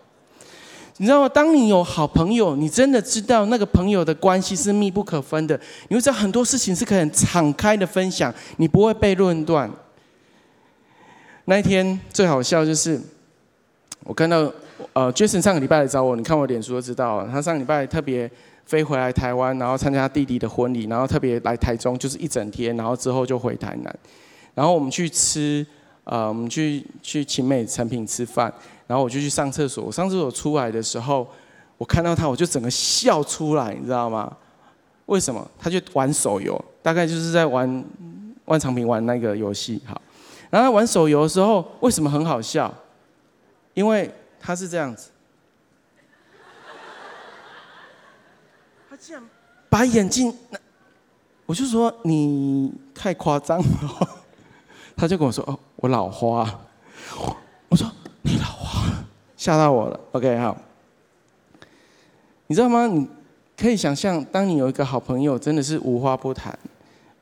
[0.96, 1.28] 你知道吗？
[1.28, 5.60] 当你有好朋友，你真的知道那个朋友的关系是密不可分的。
[5.90, 9.70] 你会知道很多事情是可以敞开的分享，你不会被论断。
[11.46, 13.00] 那一天最好笑就是，
[14.04, 14.52] 我看到
[14.94, 17.28] 呃，Jason 上个礼拜来找我，你看我脸书就知道。
[17.28, 18.30] 他上个礼拜特别
[18.66, 24.00] 飞回来台湾，然后参加弟弟的婚礼，然后特别来台中，就是一整天，然后之后就回台南。
[24.54, 25.66] 然后我们去吃，
[26.04, 28.54] 呃，我们去去勤美诚品吃饭。
[28.88, 31.26] 然后我就去上厕所，我上厕所出来的时候，
[31.78, 34.32] 我看到他，我就整个笑出来，你知道吗？
[35.06, 35.50] 为什么？
[35.58, 37.84] 他就玩手游，大概就是在玩
[38.46, 39.82] 万长平玩那个游戏。
[39.86, 40.02] 好，
[40.52, 42.72] 然后他玩手游的时候，为什么很好笑？
[43.74, 45.10] 因为他是这样子，
[48.88, 49.24] 他竟然
[49.68, 50.32] 把眼镜，
[51.48, 54.20] 我就说你太夸张了，
[54.96, 56.48] 他就跟我说：“哦，我老花。”
[57.68, 57.90] 我说。
[58.24, 59.04] 你老花，
[59.36, 60.00] 吓到我了。
[60.12, 60.56] OK，好。
[62.46, 62.86] 你知道吗？
[62.86, 63.10] 你
[63.58, 66.56] 可以想象，当你有一个好朋友，真的是无话不谈，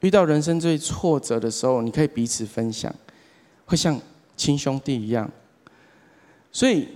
[0.02, 2.94] 遇到人生最挫折的时候，你可以彼此分享，
[3.70, 4.02] 会像
[4.36, 5.30] 亲兄弟一样。
[6.52, 6.88] 所以，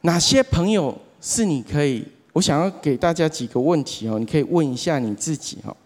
[0.00, 2.02] 哪些朋友是你可以？
[2.32, 5.76] 我想要给大家几个问题哦，你可以问一下你自己哈。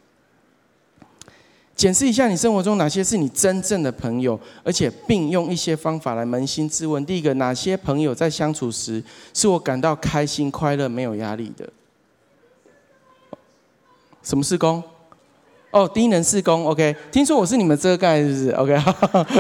[1.75, 11.69] 检视一下你生活中哪些是你真正的朋友，而且并用一些方法来扪心自问：第一个，哪些朋友在相处时是我感到开心、快乐、没有压力的？
[14.23, 14.81] 什么事工？
[15.75, 16.65] 哦，低能事工。
[16.65, 18.77] OK，听说我是你们遮盖，是不是？OK，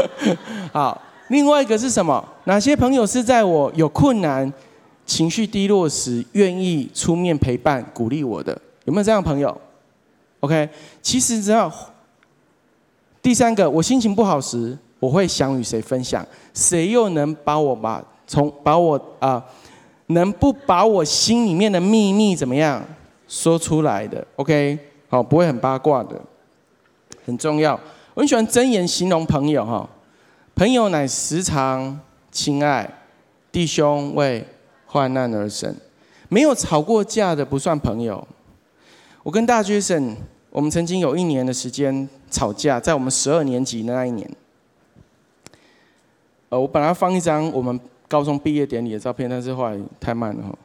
[0.73, 1.01] 好。
[1.29, 2.23] 另外一个是什么？
[2.45, 4.53] 哪些朋友是在我有困难、
[5.07, 8.61] 情绪低落时愿意出面陪伴、鼓励我的？
[8.85, 9.57] 有没有这样的朋友
[10.41, 10.69] ？OK，
[11.01, 11.73] 其实只要。
[13.23, 16.27] 第三个，我心情不好时，我会想与谁分享？
[16.53, 19.43] 谁又能把我把从把我啊、
[20.09, 22.85] 能不把我心里面的秘密怎么样
[23.27, 24.79] 说出来的？OK，
[25.15, 26.21] 好，不会很八卦的，
[27.25, 27.79] 很重要。
[28.15, 29.89] 我很喜欢箴言形容朋友哈，
[30.57, 32.01] 朋友乃时常
[32.33, 32.93] 亲爱，
[33.53, 34.45] 弟兄为
[34.87, 35.73] 患难而生，
[36.29, 38.27] 没有吵过架的不算朋友。
[39.23, 40.17] 我跟大 Jason。
[40.51, 44.29] 我们曾经有一年的时间吵架，在我们十二年级那一年。
[46.49, 50.59] 呃，我本来放一张我们高中毕业典礼的照片，但是后来太慢了。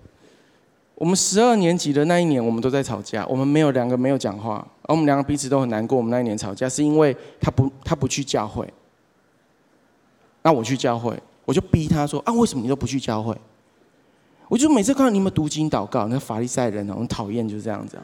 [1.00, 5.98] 我们十二年级的那一年，我们都在吵架，我们没有两个没有讲话，而我们两个彼此都很难过。
[5.98, 8.68] 我们那一年吵架是因为他不他不去教会，
[10.42, 13.34] 那我去教会，我就逼他说啊，为什么你都不去教会？
[14.50, 18.04] 我就每次看到你们读经祷告，那法利赛人很讨厌，就是这样子啊。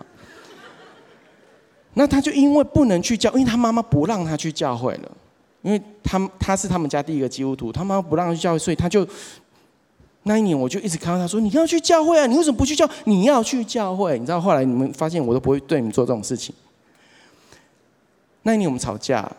[1.95, 5.12] 那他就因为不能去教，因为他妈妈不让他去教会了，
[5.63, 9.05] 因为他他是他们家第一个基督徒，他妈妈不让他去教会，所以他就
[10.27, 12.89] 那一年我就一直看到他说，你要去教会啊，你为什么不去教？
[13.03, 16.53] 你要去教会，你知道后来你们发现我都不会对你们做这种事情。
[18.41, 19.31] 那一年我们吵架，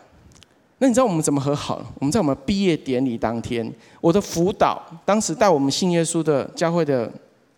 [0.77, 1.85] 那你知道我们怎么和好？
[1.99, 3.69] 我们在我们毕业典礼当天，
[3.99, 7.11] 我的辅导当时带我们信耶稣的教会的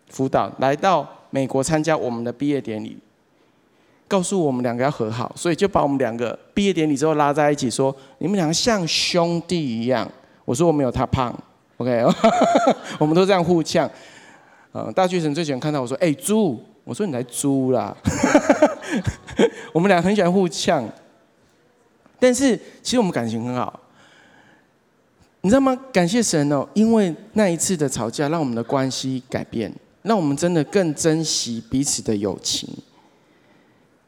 [0.08, 2.98] 辅导来到美国参加我们的毕业典礼。
[4.08, 10.12] 告诉我们两个要和好，所以就把我们两个毕业典礼之后拉在一起，说你们两个像兄弟一样。
[10.46, 11.32] 我说我没有他胖
[11.80, 12.06] ，OK，
[13.00, 13.89] 我们都这样互呛。
[14.72, 17.98] 呃，大巨神最喜欢看到我说，哎，猪，我说你来猪啦。
[19.74, 20.88] 我们俩很喜欢互呛，
[22.20, 23.80] 但是其实我们感情很好，
[25.42, 25.76] 你知道吗？
[25.92, 32.70] 感谢神哦，因为那一次的吵架，让我们的关系改变，让我们真的更珍惜彼此的友情。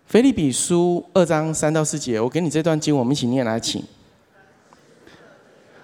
[0.05, 3.84] 腓利比书二章三到四节，我给你这段经，我们一起念来，请。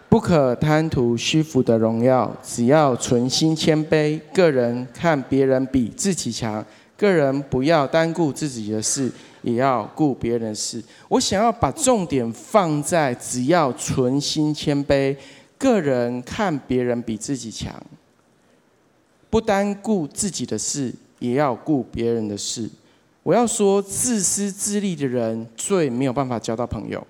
[0.10, 4.20] 不可贪图虚浮的荣耀，只要存心谦卑。
[4.34, 6.66] 个人看别人比自己强，
[6.96, 10.82] 个人不要单顾自己的事，也要顾别人的事。
[11.10, 15.16] 我想要把重点放在只要存心谦卑，
[15.58, 17.72] 个人看别人比自己强，
[19.30, 22.70] 不单顾自己的事，也要顾别人的事。
[23.24, 27.06] 我要说，自私自利的人最没有办法交到朋友。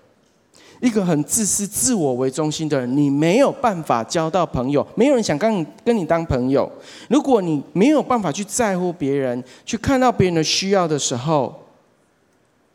[0.79, 4.85] 一个很自私、自我为中心的人，你没有办法交到朋友。
[4.95, 6.71] 没有人想跟你跟你当朋友。
[7.09, 11.53] 如果你没有办法去在乎别人，去看到别人的需要的时候，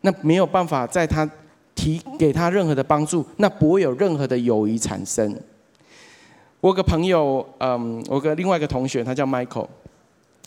[0.01, 1.29] 那没有办法在他
[1.75, 5.39] 提给他任何的帮助，那不会有任何的友谊产生。
[6.61, 9.67] 我有个朋友，嗯，我有个另外一个同学，他叫 Michael。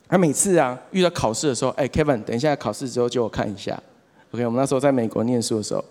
[0.07, 3.81] 他每次啊遇到考试的时候，哎，Kevin，等一下考试之后借我看一下。
[4.31, 5.83] OK，我们那时候在美国念书的时候，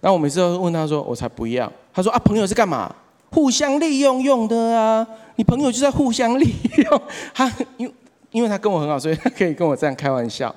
[0.00, 1.70] 然后我每次都问他说，我才不要。
[1.92, 2.94] 他说啊，朋友是干嘛？
[3.30, 5.06] 互相利用用的啊。
[5.36, 7.02] 你朋友就在互相利用。
[7.34, 7.92] 他因
[8.30, 10.54] 因为他跟我很好，所以他可以跟我这样开玩笑。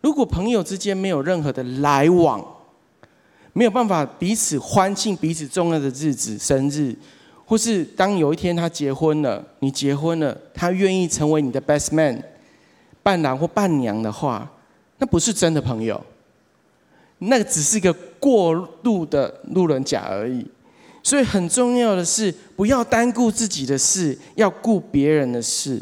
[0.00, 2.44] 如果朋友之间没有任何的来往，
[3.52, 6.94] 没有办法彼此欢庆彼此重要的日子、生日，
[7.44, 12.22] 或是当有一天他结婚了，你结婚了，他愿意成为你的 best man、
[13.02, 14.48] 伴郎或伴娘的话，
[14.98, 16.00] 那不是真的朋友，
[17.18, 18.52] 那个只是一个过
[18.82, 20.46] 路的路人甲而已。
[21.02, 25.80] 所以很重要的是，不要单顾自己的事，要顾别人的事。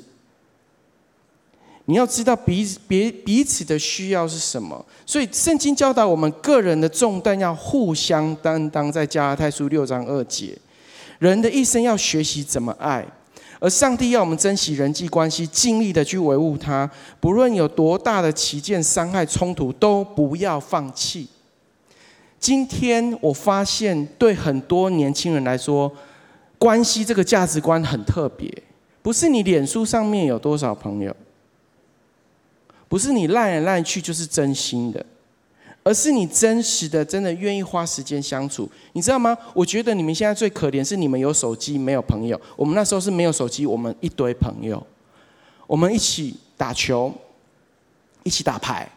[1.86, 4.84] 你要知道彼别彼此的需要是什么。
[5.06, 10.56] 所以圣经教导我们，个人的重担要互相担当，在加拉太书六章二节，
[11.18, 13.06] 人的一生要学习怎么爱，
[13.64, 21.26] 而上帝要我们珍惜人际关系，尽力的去维护它，不论有多大的歧见、伤害、冲突，都不要放弃。
[22.38, 25.90] 今天我发现，对很多年轻人来说，
[26.58, 28.52] 关系这个价值观很特别。
[29.00, 31.16] 不是你脸书上面有多少朋友，
[32.86, 35.06] 不是你赖来赖去就是真心的，
[35.84, 38.68] 而是你真实的、真的愿意花时间相处。
[38.94, 39.36] 你知道吗？
[39.54, 42.40] 我觉得你们现在最可怜是你们有手机没有朋友。
[42.56, 44.84] 我们那时候是没有手机，我们一堆朋友，
[45.66, 47.12] 我们一起打球，
[48.24, 48.90] 一起打牌。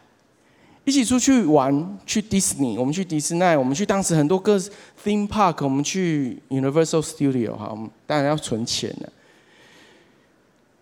[0.85, 4.57] 一起出去玩，去迪士尼，我们去迪士尼，我们去当时很多个
[5.03, 9.09] theme park，我们去 Universal Studio 哈，我们当然要存钱了。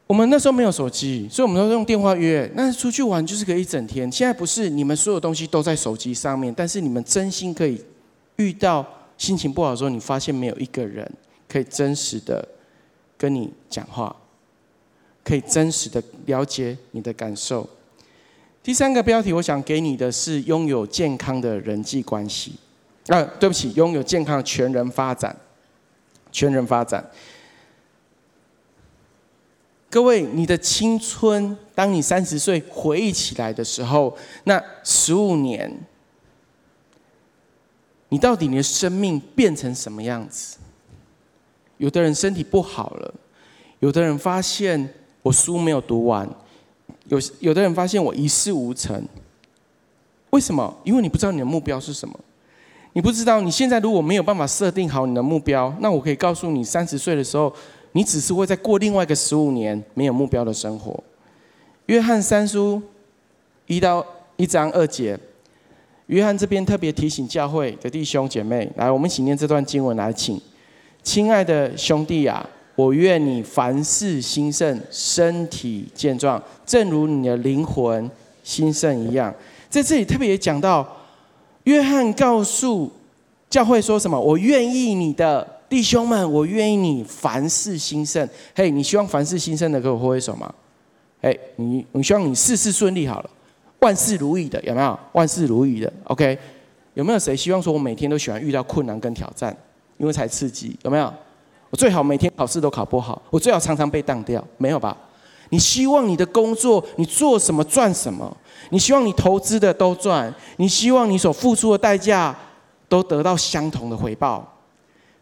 [0.08, 2.50] 我们那时候没有手机，所以我们都用电话约。
[2.54, 4.12] 那出去玩就是个一整天。
[4.12, 7.84] 现在不是你们所有东西都在手机上面，但是你们真心可以
[8.36, 8.86] 遇到
[9.18, 11.12] 心情不好的时候，你发现没有一个人
[11.50, 12.48] 可以真实的
[13.18, 14.16] 跟你讲话，
[15.24, 17.68] 可以真实的了解你的感受。
[18.62, 22.54] 第三个标题，我想给你的是拥有健康的人际关系。
[23.08, 25.36] 啊，对不起，拥有健康全人发展。
[26.32, 27.04] 全人发展。
[29.96, 35.74] 各位，你的青春，当你三十岁回忆起来的时候，那十五年，
[38.10, 40.58] 你到底你的生命变成什么样子？
[41.78, 43.14] 有的人身体不好了，
[43.80, 46.30] 有的人发现我书没有读完。
[47.06, 49.02] 有有的人发现我一事无成，
[50.32, 50.78] 为什么？
[50.84, 52.20] 因为你不知道你的目标是什么，
[52.92, 57.54] 你不知道你现在如果没有办法设定好你的目标，那我可以告诉你，三十岁的时候，
[57.96, 61.02] 你只是会再过另外一个十五年没有目标的生活。
[61.86, 62.82] 约翰三书
[63.68, 65.18] 一到一章二节，
[66.08, 70.40] 约翰这边特别提醒教会的弟兄姐妹，来，我们一起念这段经文来，请，
[71.04, 72.48] 亲爱的兄弟、啊。
[72.76, 78.12] 我愿你凡事兴盛，身体健壮，正如你的灵魂
[78.44, 79.34] 兴盛一样。
[79.70, 80.86] 在这里特别也讲到，
[81.64, 82.92] 约翰告诉
[83.50, 84.20] 教会说什么？
[84.20, 88.26] 我愿意你的弟兄们，我愿意你凡事兴盛。
[88.56, 90.50] 嘿，你希望凡事兴盛的，给我挥挥手吗？
[91.20, 93.30] 哎，你你希望你事事顺利好了，
[93.82, 94.98] 万事如意的有没有？
[95.12, 96.40] 万事如意的，OK？
[96.94, 99.54] 有没有谁希望说我每天都喜欢遇到困难跟挑战，
[99.98, 100.80] 因为才刺激？
[100.84, 101.14] 有没有？
[101.70, 104.96] 我最好每天考试都考不好，我最好常常被当掉，没有吧？
[105.50, 108.38] 你希望你的工作，你做什么赚什么？
[108.70, 112.34] 你希望你投资的都赚，你希望你所付出的代价
[112.88, 114.54] 都得到相同的回报。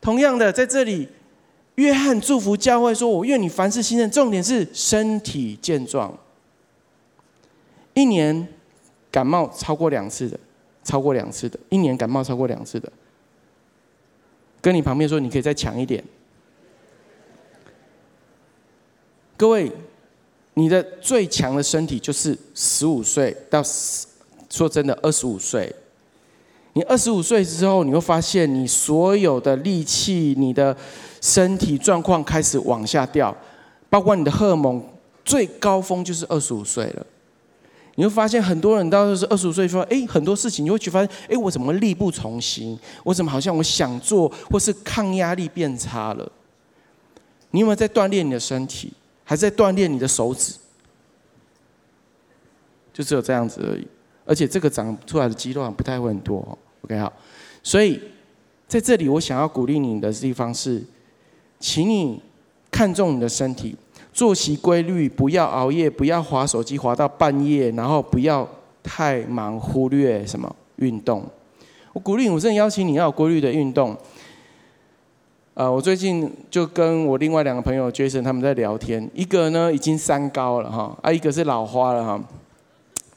[0.03, 1.07] 同样的，在这里，
[1.75, 6.13] 约翰祝福教会说：“我愿你凡事兴盛，重点是身体健壮。
[7.93, 8.45] 一年
[9.09, 10.37] 感冒超过两次的，
[10.83, 12.91] 超过两次的，一年感冒超过两次的，
[14.61, 16.03] 跟你旁边说，你可以再强一点。”
[19.37, 19.71] 各位，
[20.55, 23.63] 你的最强的身体就是十五岁到
[24.49, 25.73] 说真的二十五岁。
[26.73, 30.75] 你二十五岁之后，你会发现你所有的力气、你的
[31.21, 33.35] 身体状况开始往下掉，
[33.89, 34.83] 包括你的荷尔蒙
[35.23, 37.05] 最高峰就是二十五岁了。
[37.95, 42.77] 你会发现很多人到是二十五岁说：“哎，很多事情你会去发现，哎，我怎么力不从心？
[43.03, 46.31] 我怎么好像我想做或是抗压力变差了？”
[47.51, 48.91] 你有没有在锻炼你的身体？
[49.23, 50.55] 还在锻炼你的手指，
[52.91, 53.87] 就只有这样子而已。
[54.25, 56.57] 而且这个长出来的肌肉不太会很多。
[56.83, 57.11] OK，好。
[57.61, 57.99] 所以
[58.67, 60.83] 在这里，我想要鼓励你的地方是，
[61.59, 62.21] 请你
[62.71, 63.75] 看重你的身体，
[64.11, 68.47] 作息规律，不要熬夜，不要滑手机滑到半夜，然后不要
[68.81, 71.23] 太忙，忽略什么运动。
[71.93, 73.95] 我鼓励你，我真的邀请你要有规律的运动。
[75.53, 82.19] 啊，我最近就跟我另外两个朋友 Jason 他们在聊天，一个呢已经三高了哈，啊一个是老花了哈。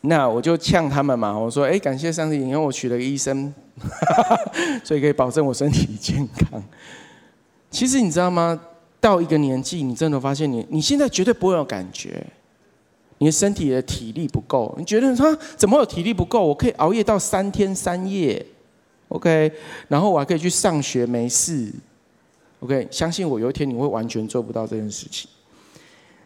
[0.08, 3.52] 那我就呛他们嘛，我说：哎，感谢上帝，因为我娶了个医生，
[4.84, 6.62] 所以可以保证我身体健康。
[7.70, 8.58] 其实你知道吗？
[9.00, 12.26] 到一个年纪，你真的发现你你现在绝对不会有感觉，
[13.18, 16.44] 你的身体的体力不够，你觉得他怎么有体力不够？
[16.44, 18.44] 我可以熬夜到三天三夜
[19.08, 19.52] ，OK，
[19.88, 21.70] 然后我还可以去上学没事
[22.60, 25.28] ，OK，相信我，有一天你会完全做不到这件事情。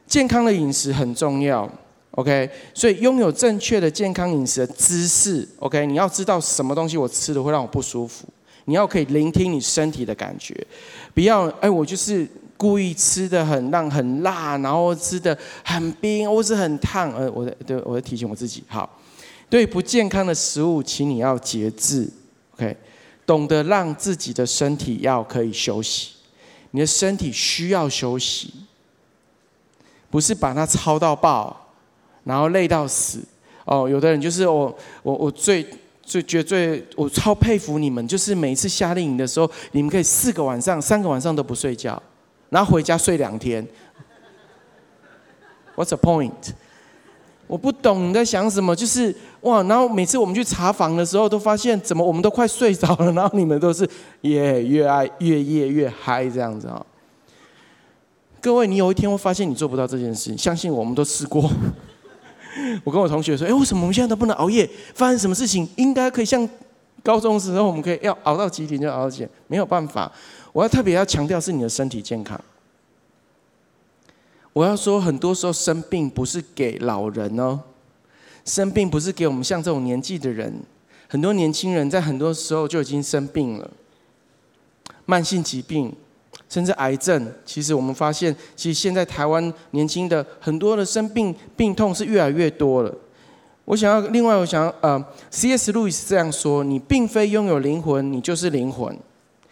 [0.06, 1.70] 健康的饮食很重要
[2.12, 8.26] ，OK，所以拥有正确的健康饮食的知识，OK，你要知道什么东西我吃的会让我不舒服，
[8.64, 10.54] 你要可以聆听你身体的感觉，
[11.14, 12.28] 不要哎，我就是。
[12.60, 15.34] 故意吃的很辣很辣，然后吃的
[15.64, 19.00] 很冰或是很烫，呃，我的对，我在提醒我自己，好，
[19.48, 22.06] 对不健康的食物，请你要节制
[22.52, 22.76] ，OK，
[23.24, 26.10] 懂得让自己的身体要可以休息，
[26.72, 28.52] 你的身体需要休息，
[30.10, 31.69] 不是把它操到爆，
[32.30, 33.18] 然后累到死，
[33.64, 34.72] 哦，有的人就是我
[35.02, 35.66] 我我最
[36.00, 42.00] 最觉得最我超佩服你们，就是每一次夏令营的时候，你们可以四个晚上、三个晚上都不睡觉。
[42.50, 43.66] 然后回家睡两天
[45.74, 46.52] ，What's the point？
[47.48, 53.88] 我不懂你在想什么，就是哇，然后每次我们去查房的时候，都发现怎么我们都快睡着了，然后你们都是
[54.20, 56.86] 耶越爱越夜越嗨这样子啊。
[58.40, 61.50] 各位，你有一天会发现你做不到这件事，相信我们都试过。
[62.84, 64.68] 我跟我同学说，哎，为什么我们现在都不能熬夜？
[64.94, 65.68] 发生什么事情？
[65.76, 66.48] 应该可以像
[67.02, 70.10] 高中时候，我们可以要熬到几点就熬到几点，没有办法。
[70.52, 72.40] 我要特别要强调是你的身体健康。
[74.52, 77.60] 我要说，很多时候生病不是给老人哦，
[78.44, 80.52] 生病不是给我们像这种年纪的人。
[81.08, 83.70] 很多年轻人在很多时候就已经生病了，
[85.06, 85.92] 慢性疾病，
[86.50, 87.32] 甚至癌症。
[87.46, 92.94] 其实我们发现，其实现在台湾年轻的很多的生病病痛是越来越多了。
[93.64, 95.70] 我想要另外，我想要呃，C.S.
[95.70, 98.94] 路易斯这样说：你并非拥有灵魂，你就是灵魂。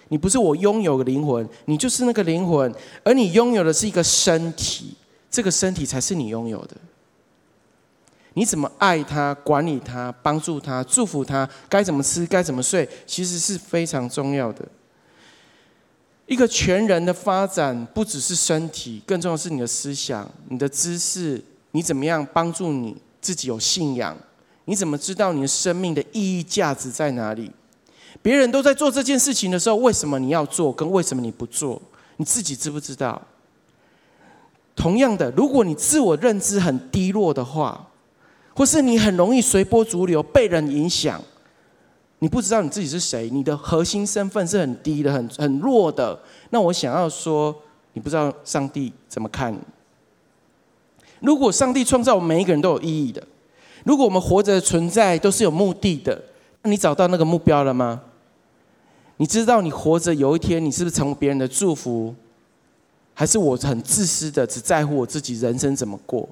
[0.09, 2.75] 你不是我拥有的灵魂，你就是那个灵魂，
[3.05, 4.97] 而你拥有的是一个身体，
[5.31, 6.75] 这个身体才是你拥有的。
[8.33, 14.65] 你怎么爱他、管理他、帮助他、祝福他，该怎么吃、该怎么睡，其实是非常重要的。
[16.29, 24.15] 一个全人的发展，不只是身体，更重要是你的思想、你的知识，你怎么样帮助你自己有信仰？
[24.67, 27.51] 你怎么知道你的生命的意义、价值在哪里？
[28.21, 30.71] 别人都在做这件事情的时候，为什么你要做？
[30.71, 31.81] 跟为什么你不做？
[32.19, 33.23] 你自己知不知道？
[34.77, 37.89] 同样的，如果你自我认知很低落的话，
[38.55, 41.23] 或是你很容易随波逐流，被人影响，
[42.21, 46.19] 你不知道你自己是谁，你的核心身份是很低的、很很弱的。
[46.51, 47.55] 那我想要说，
[47.93, 49.59] 你不知道上帝怎么看你。
[51.21, 53.23] 如果上帝创造我们每一个人都有意义的，
[53.85, 56.21] 如果我们活着的存在都是有目的的。
[56.63, 58.03] 那你找到那个目标了吗？
[59.19, 62.15] 你知道你活着有一天，你是不是成为别人的祝福，
[63.15, 66.29] 还是我很自私的只在乎我自己人生怎么过？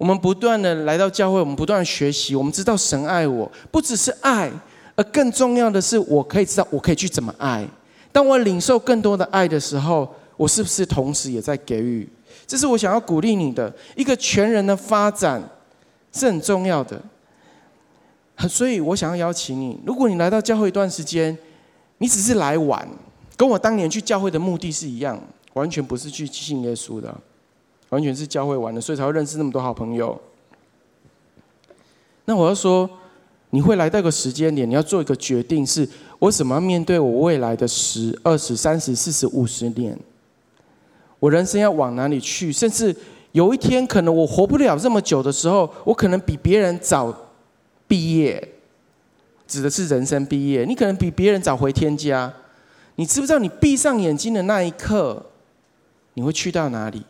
[0.00, 4.50] 我们不断的来到教会，我们不断学习，我们知道神爱我，不只是爱，
[4.96, 7.68] 而更重要的是，我可以知道我可以去怎么爱。
[8.10, 12.08] 当我领受更多的爱的时候，我是不是同时也在给予？
[12.46, 15.42] 这是我想要鼓励你的一个全人的发展，
[16.10, 16.98] 是很重要的。
[18.48, 21.36] 所以我想要邀请你，如果你来到教会一段时间，
[21.98, 22.88] 你只是来玩，
[23.36, 25.22] 跟我当年去教会的目的是一样，
[25.52, 27.14] 完全不是去信耶稣的，
[27.90, 30.20] 完全是教会玩的，所以才会认识那么多好朋友。
[32.24, 32.88] 那我要说，
[33.50, 35.88] 你会来到一个时间点，你要做一个决定，是
[36.18, 39.98] 我怎么面对我未来的十、二十、三十、四十、五十年，
[41.18, 42.50] 我人生要往哪里去？
[42.50, 42.96] 甚至
[43.32, 47.26] 有一天，可能我活不了这么久的时候，我可能比别人早。
[47.88, 48.52] 毕业
[49.48, 52.32] 指的是人生毕业，你可能比别人早回天家。
[52.94, 55.26] 你知不知道，你闭上眼睛的那一刻，
[56.14, 57.02] 你会去到哪里？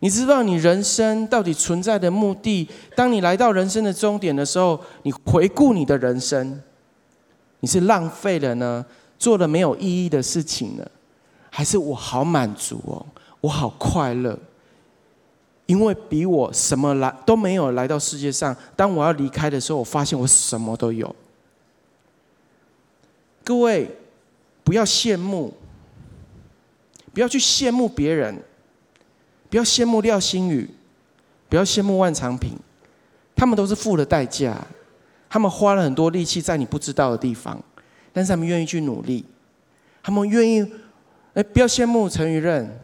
[0.00, 2.68] 你知道你人生到底存在的目的？
[2.94, 6.62] 当你来到人生的终点的时候，你回顾你的人生，
[7.60, 8.84] 你是浪费了呢？
[9.18, 10.88] 做了没有意义的事情呢？
[11.50, 13.04] 还是我好满足哦，
[13.40, 14.38] 我好快乐？
[15.66, 21.14] 因为比我什么来都没有来到世界上，当我要离开的时候，我发现我什么都有。
[23.42, 23.90] 各位，
[24.62, 25.52] 不要羡慕，
[27.12, 28.40] 不要去羡慕别人，
[29.50, 30.68] 不要羡慕廖新宇，
[31.48, 32.58] 不要羡慕万长平，
[33.34, 34.66] 他们都是付了代价，
[35.28, 37.62] 他们花了很多力气在你不知道的地方，
[38.12, 39.24] 但是他们愿意去努力，
[40.02, 40.72] 他们愿意，
[41.34, 42.80] 哎，不要羡慕陈宇任。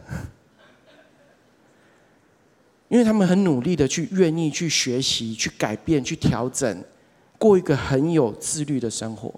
[2.88, 6.84] 因为他们很努力的去愿意去学习、去改变、去调整，
[7.38, 9.34] 过一个很有自律的生活，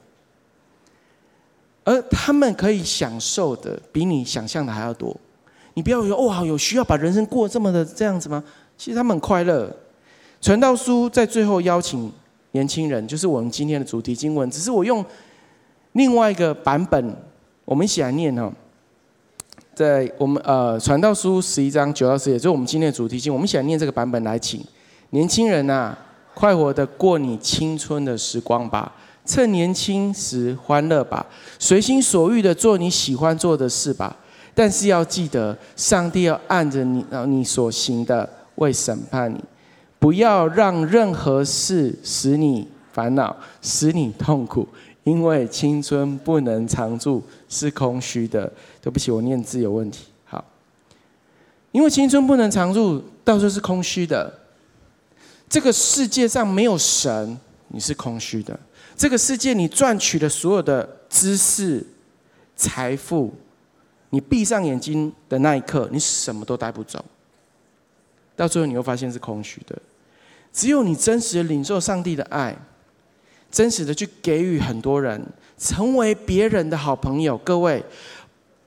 [1.84, 5.18] 而他们可以享受的比你想象的还要多。
[5.76, 8.42] 你不要说哇，有需要把人生过这么的这样子吗？
[8.78, 9.70] 其实他们很快乐。
[10.40, 12.10] 传道书在最后邀请
[12.52, 15.04] 年轻人，就是我们今天的主题经文，只是我用
[15.92, 17.14] 另外一个版本，
[17.66, 18.50] 我们一起来念哦。
[19.74, 24.64] 在我们呃传道书十一章九到十节，就是我们今天的主题经，我们一起来念这个版本来，请
[25.10, 25.96] 年轻人啊，
[26.32, 28.90] 快活的过你青春的时光吧。
[29.26, 31.26] 趁年轻时欢乐吧，
[31.58, 34.16] 随心所欲的做你喜欢做的事吧。
[34.58, 39.38] 但是要记得，上帝要按着你你所行的为审判你，
[39.98, 44.66] 不要让任何事使你烦恼，使你痛苦，
[45.04, 48.50] 因为青春不能常驻，是空虚的。
[48.80, 50.06] 对不起，我念字有问题。
[50.24, 50.42] 好，
[51.70, 54.32] 因为青春不能常驻，到时候是空虚的。
[55.50, 57.38] 这个世界上没有神，
[57.68, 58.58] 你是空虚的。
[58.96, 61.86] 这个世界，你赚取的所有的知识、
[62.56, 63.34] 财富，
[64.10, 67.04] 你闭上眼睛的那一刻，你什么都带不走。
[68.36, 69.76] 到最后，你会发现是空虚的。
[70.52, 72.56] 只有你真实的领受上帝的爱，
[73.50, 75.22] 真实的去给予很多人，
[75.58, 77.36] 成为别人的好朋友。
[77.38, 77.84] 各位，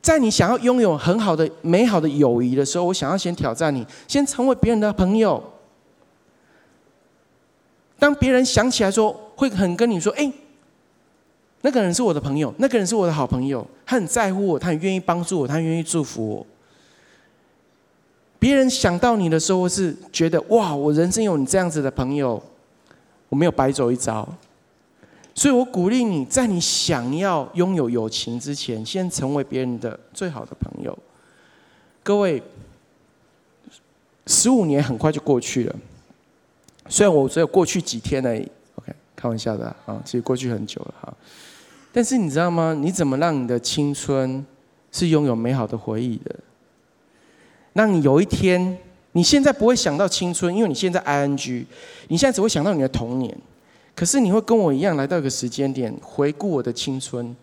[0.02, 5.44] 在你想要拥有很好的、美好的友谊的时候，我想要先挑战你，先成为别人的朋友。
[7.98, 10.32] 当别人想起来说，会很跟你说：“哎，
[11.62, 16.46] 那个人是我的朋友，那个人是我的好朋友，他很在乎我，他很愿意帮助我，他愿意祝福我。”
[18.40, 22.42] 别人想到你的时候，是觉得：“哇，我人生有你这样子的朋友，
[23.28, 24.26] 我没有白走一遭。”
[25.36, 30.98] 所以，我鼓励你在你想要拥有友情之前，先成为别人的最好的朋友。
[32.02, 32.42] 各位，
[34.28, 35.76] 十五年很快就过去了，
[36.88, 38.50] 虽然我只有过去几天而已。
[39.16, 41.14] 开玩笑的啊，其实过去很久了哈。
[41.92, 42.76] 但是你知道吗？
[42.80, 44.46] 你怎么让你的青春
[44.92, 46.36] 是拥有美好的回忆的？
[47.74, 48.78] 让你有一天，
[49.14, 51.66] 你现在不会想到青春，因为你现在 ing，
[52.08, 53.36] 你现在只会想到你的童年。
[53.96, 57.36] 可是你会跟我一样来到一个时间点，回顾我的青春。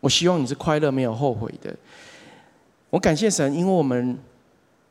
[0.00, 1.74] 我希望你是快乐、没有后悔的。
[2.90, 4.18] 我感谢神，因为我们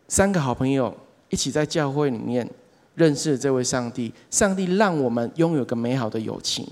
[0.07, 0.95] 三个好朋友
[1.30, 2.49] 一起在教会里面。
[2.95, 6.67] 认识了这位上帝，上帝让我们拥有个美好的友情，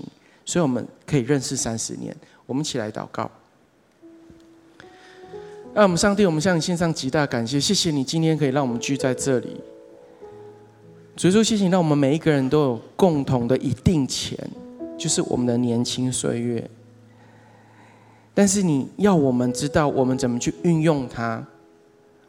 [0.50, 2.12] 所以我们可以认识三十年。
[2.44, 3.30] 我们一起来祷告。
[5.72, 9.60] 让我们上帝，我们向你献上极大感谢，谢谢你今天可以让我们聚在这里。
[11.16, 14.36] 所以说，谢谢你让我们每一个人都有共同的一定钱，
[14.98, 16.68] 就是我们的年轻岁月。
[18.34, 21.46] 但是你要我们知道，我们怎么去运用它，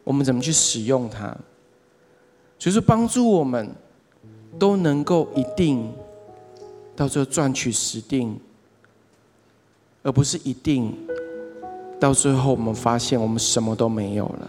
[0.04, 1.36] 我们怎么去使用它，
[2.56, 3.74] 所以说帮助我们。
[4.58, 5.90] 都能够一定
[7.02, 8.38] 到最后赚取死定，
[10.04, 10.96] 而不是一定
[11.98, 14.48] 到最后我们发现我们什么都没有了。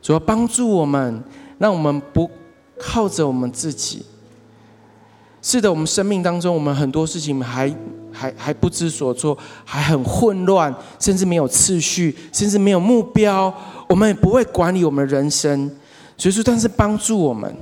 [0.00, 1.20] 主要帮助我们，
[1.58, 2.30] 让我们不
[2.78, 4.06] 靠着我们自己。
[5.42, 7.74] 是的，我们生命当中我们很多事情还
[8.12, 13.52] 还还不知所措，还很混乱，甚至没有次序，甚至没有目标。
[13.88, 15.68] 我们也不会管理我们人生。
[16.16, 17.52] 所以说，但是帮助我们。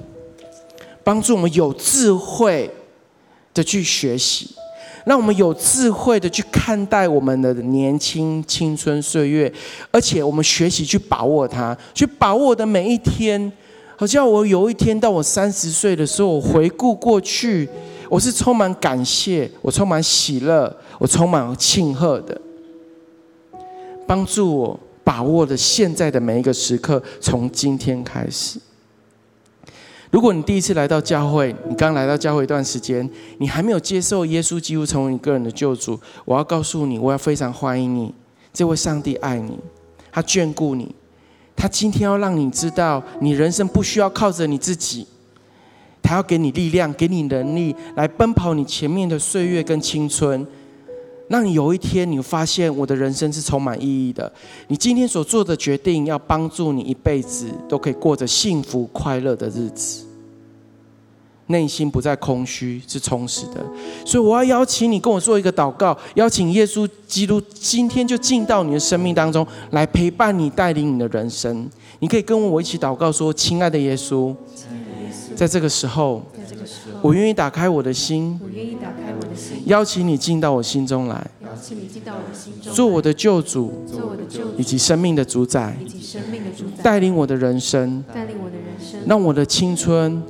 [1.03, 2.69] 帮助我们有智慧
[3.57, 4.51] 的去学习，
[5.07, 9.51] 让我们有智慧的去看待我们的年轻青春岁月，
[9.91, 13.51] 而且我们学习去把握它，去把握的每一天。
[13.99, 17.67] 好像我有一天到我三十岁的时候，我回顾过去，
[18.11, 22.39] 我是充满感谢，我充满喜乐，我充满庆贺的。
[24.07, 28.61] 帮助我把握的现在的每一个时刻，从今天开始。
[30.17, 33.07] 如果你第一次来到教会，你刚来到教会一段时间，
[33.37, 38.15] 你还没有接受耶稣基督成为你个人的救主，我要告诉你，我要非常欢迎你。
[38.51, 39.59] 这位上帝爱你，
[40.11, 40.95] 他眷顾你，
[41.55, 45.07] 他今天要让你知道，你人生不需要靠着你自己，
[46.01, 50.47] 他要给你力量，给你能力来奔跑你前面的岁月跟青春。
[51.29, 54.33] 让你有一天，你发现我的人生是充满意义的。
[54.69, 60.06] 你今天所做的决定，要帮助你一辈子都可以过着幸福快乐的日子，
[61.49, 63.65] 内心不再空虚，是充实的。
[64.05, 71.69] 所以，我要邀请你跟我做一个祷告，邀请耶稣基督今天就进到你的生命当中来陪伴你，带领你的人生。
[72.01, 74.35] 你可以跟我一起祷告说：“亲爱的耶稣，
[75.35, 76.23] 在这个时候，
[77.01, 78.39] 我愿意打开我的心。”
[79.67, 81.31] 邀请你进到我心中来，
[82.73, 83.73] 做我的救主，
[84.57, 85.77] 以及生命的主宰，
[86.83, 88.03] 带领我的人生，
[89.07, 90.23] 让我的青春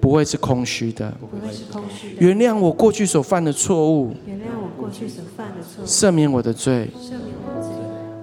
[0.00, 6.90] 不会是空虚的，不会是空虚原谅我过去所犯的错误，原谅我过去所犯的错误赦免我的罪，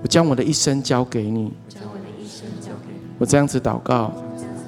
[0.02, 1.52] 我将我的一生交给你。
[1.68, 3.00] 将我的一生交给你。
[3.18, 4.14] 我这样子祷告，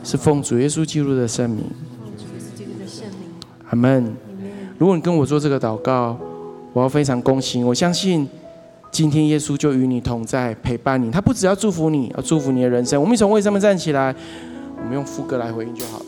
[0.04, 1.64] 是奉主耶稣基督的圣名。
[3.70, 4.16] 阿门。
[4.78, 6.18] 如果你跟我做这个祷告，
[6.74, 7.64] 我要非常恭喜。
[7.64, 8.28] 我相信
[8.92, 11.12] 今天耶稣就与你同在，陪伴你。
[11.12, 13.00] 他不只要祝福你，要祝福你的人生。
[13.00, 14.16] 我们一从位上面站起来，
[14.78, 16.06] 我们用副歌来回应就好了。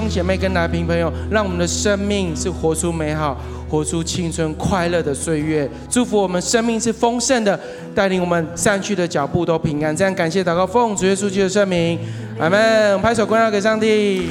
[0.00, 3.38] 兄姐妹跟来宾朋友，让我们的生命是活出美好、
[3.68, 5.68] 活出青春快乐的岁月。
[5.90, 7.58] 祝福我们生命是丰盛的，
[7.94, 9.94] 带领我们散去的脚步都平安。
[9.94, 11.98] 这样感谢祷告，奉主耶稣基督的圣名，
[12.38, 12.98] 阿门。
[13.02, 14.28] 拍手归荣耀给上帝。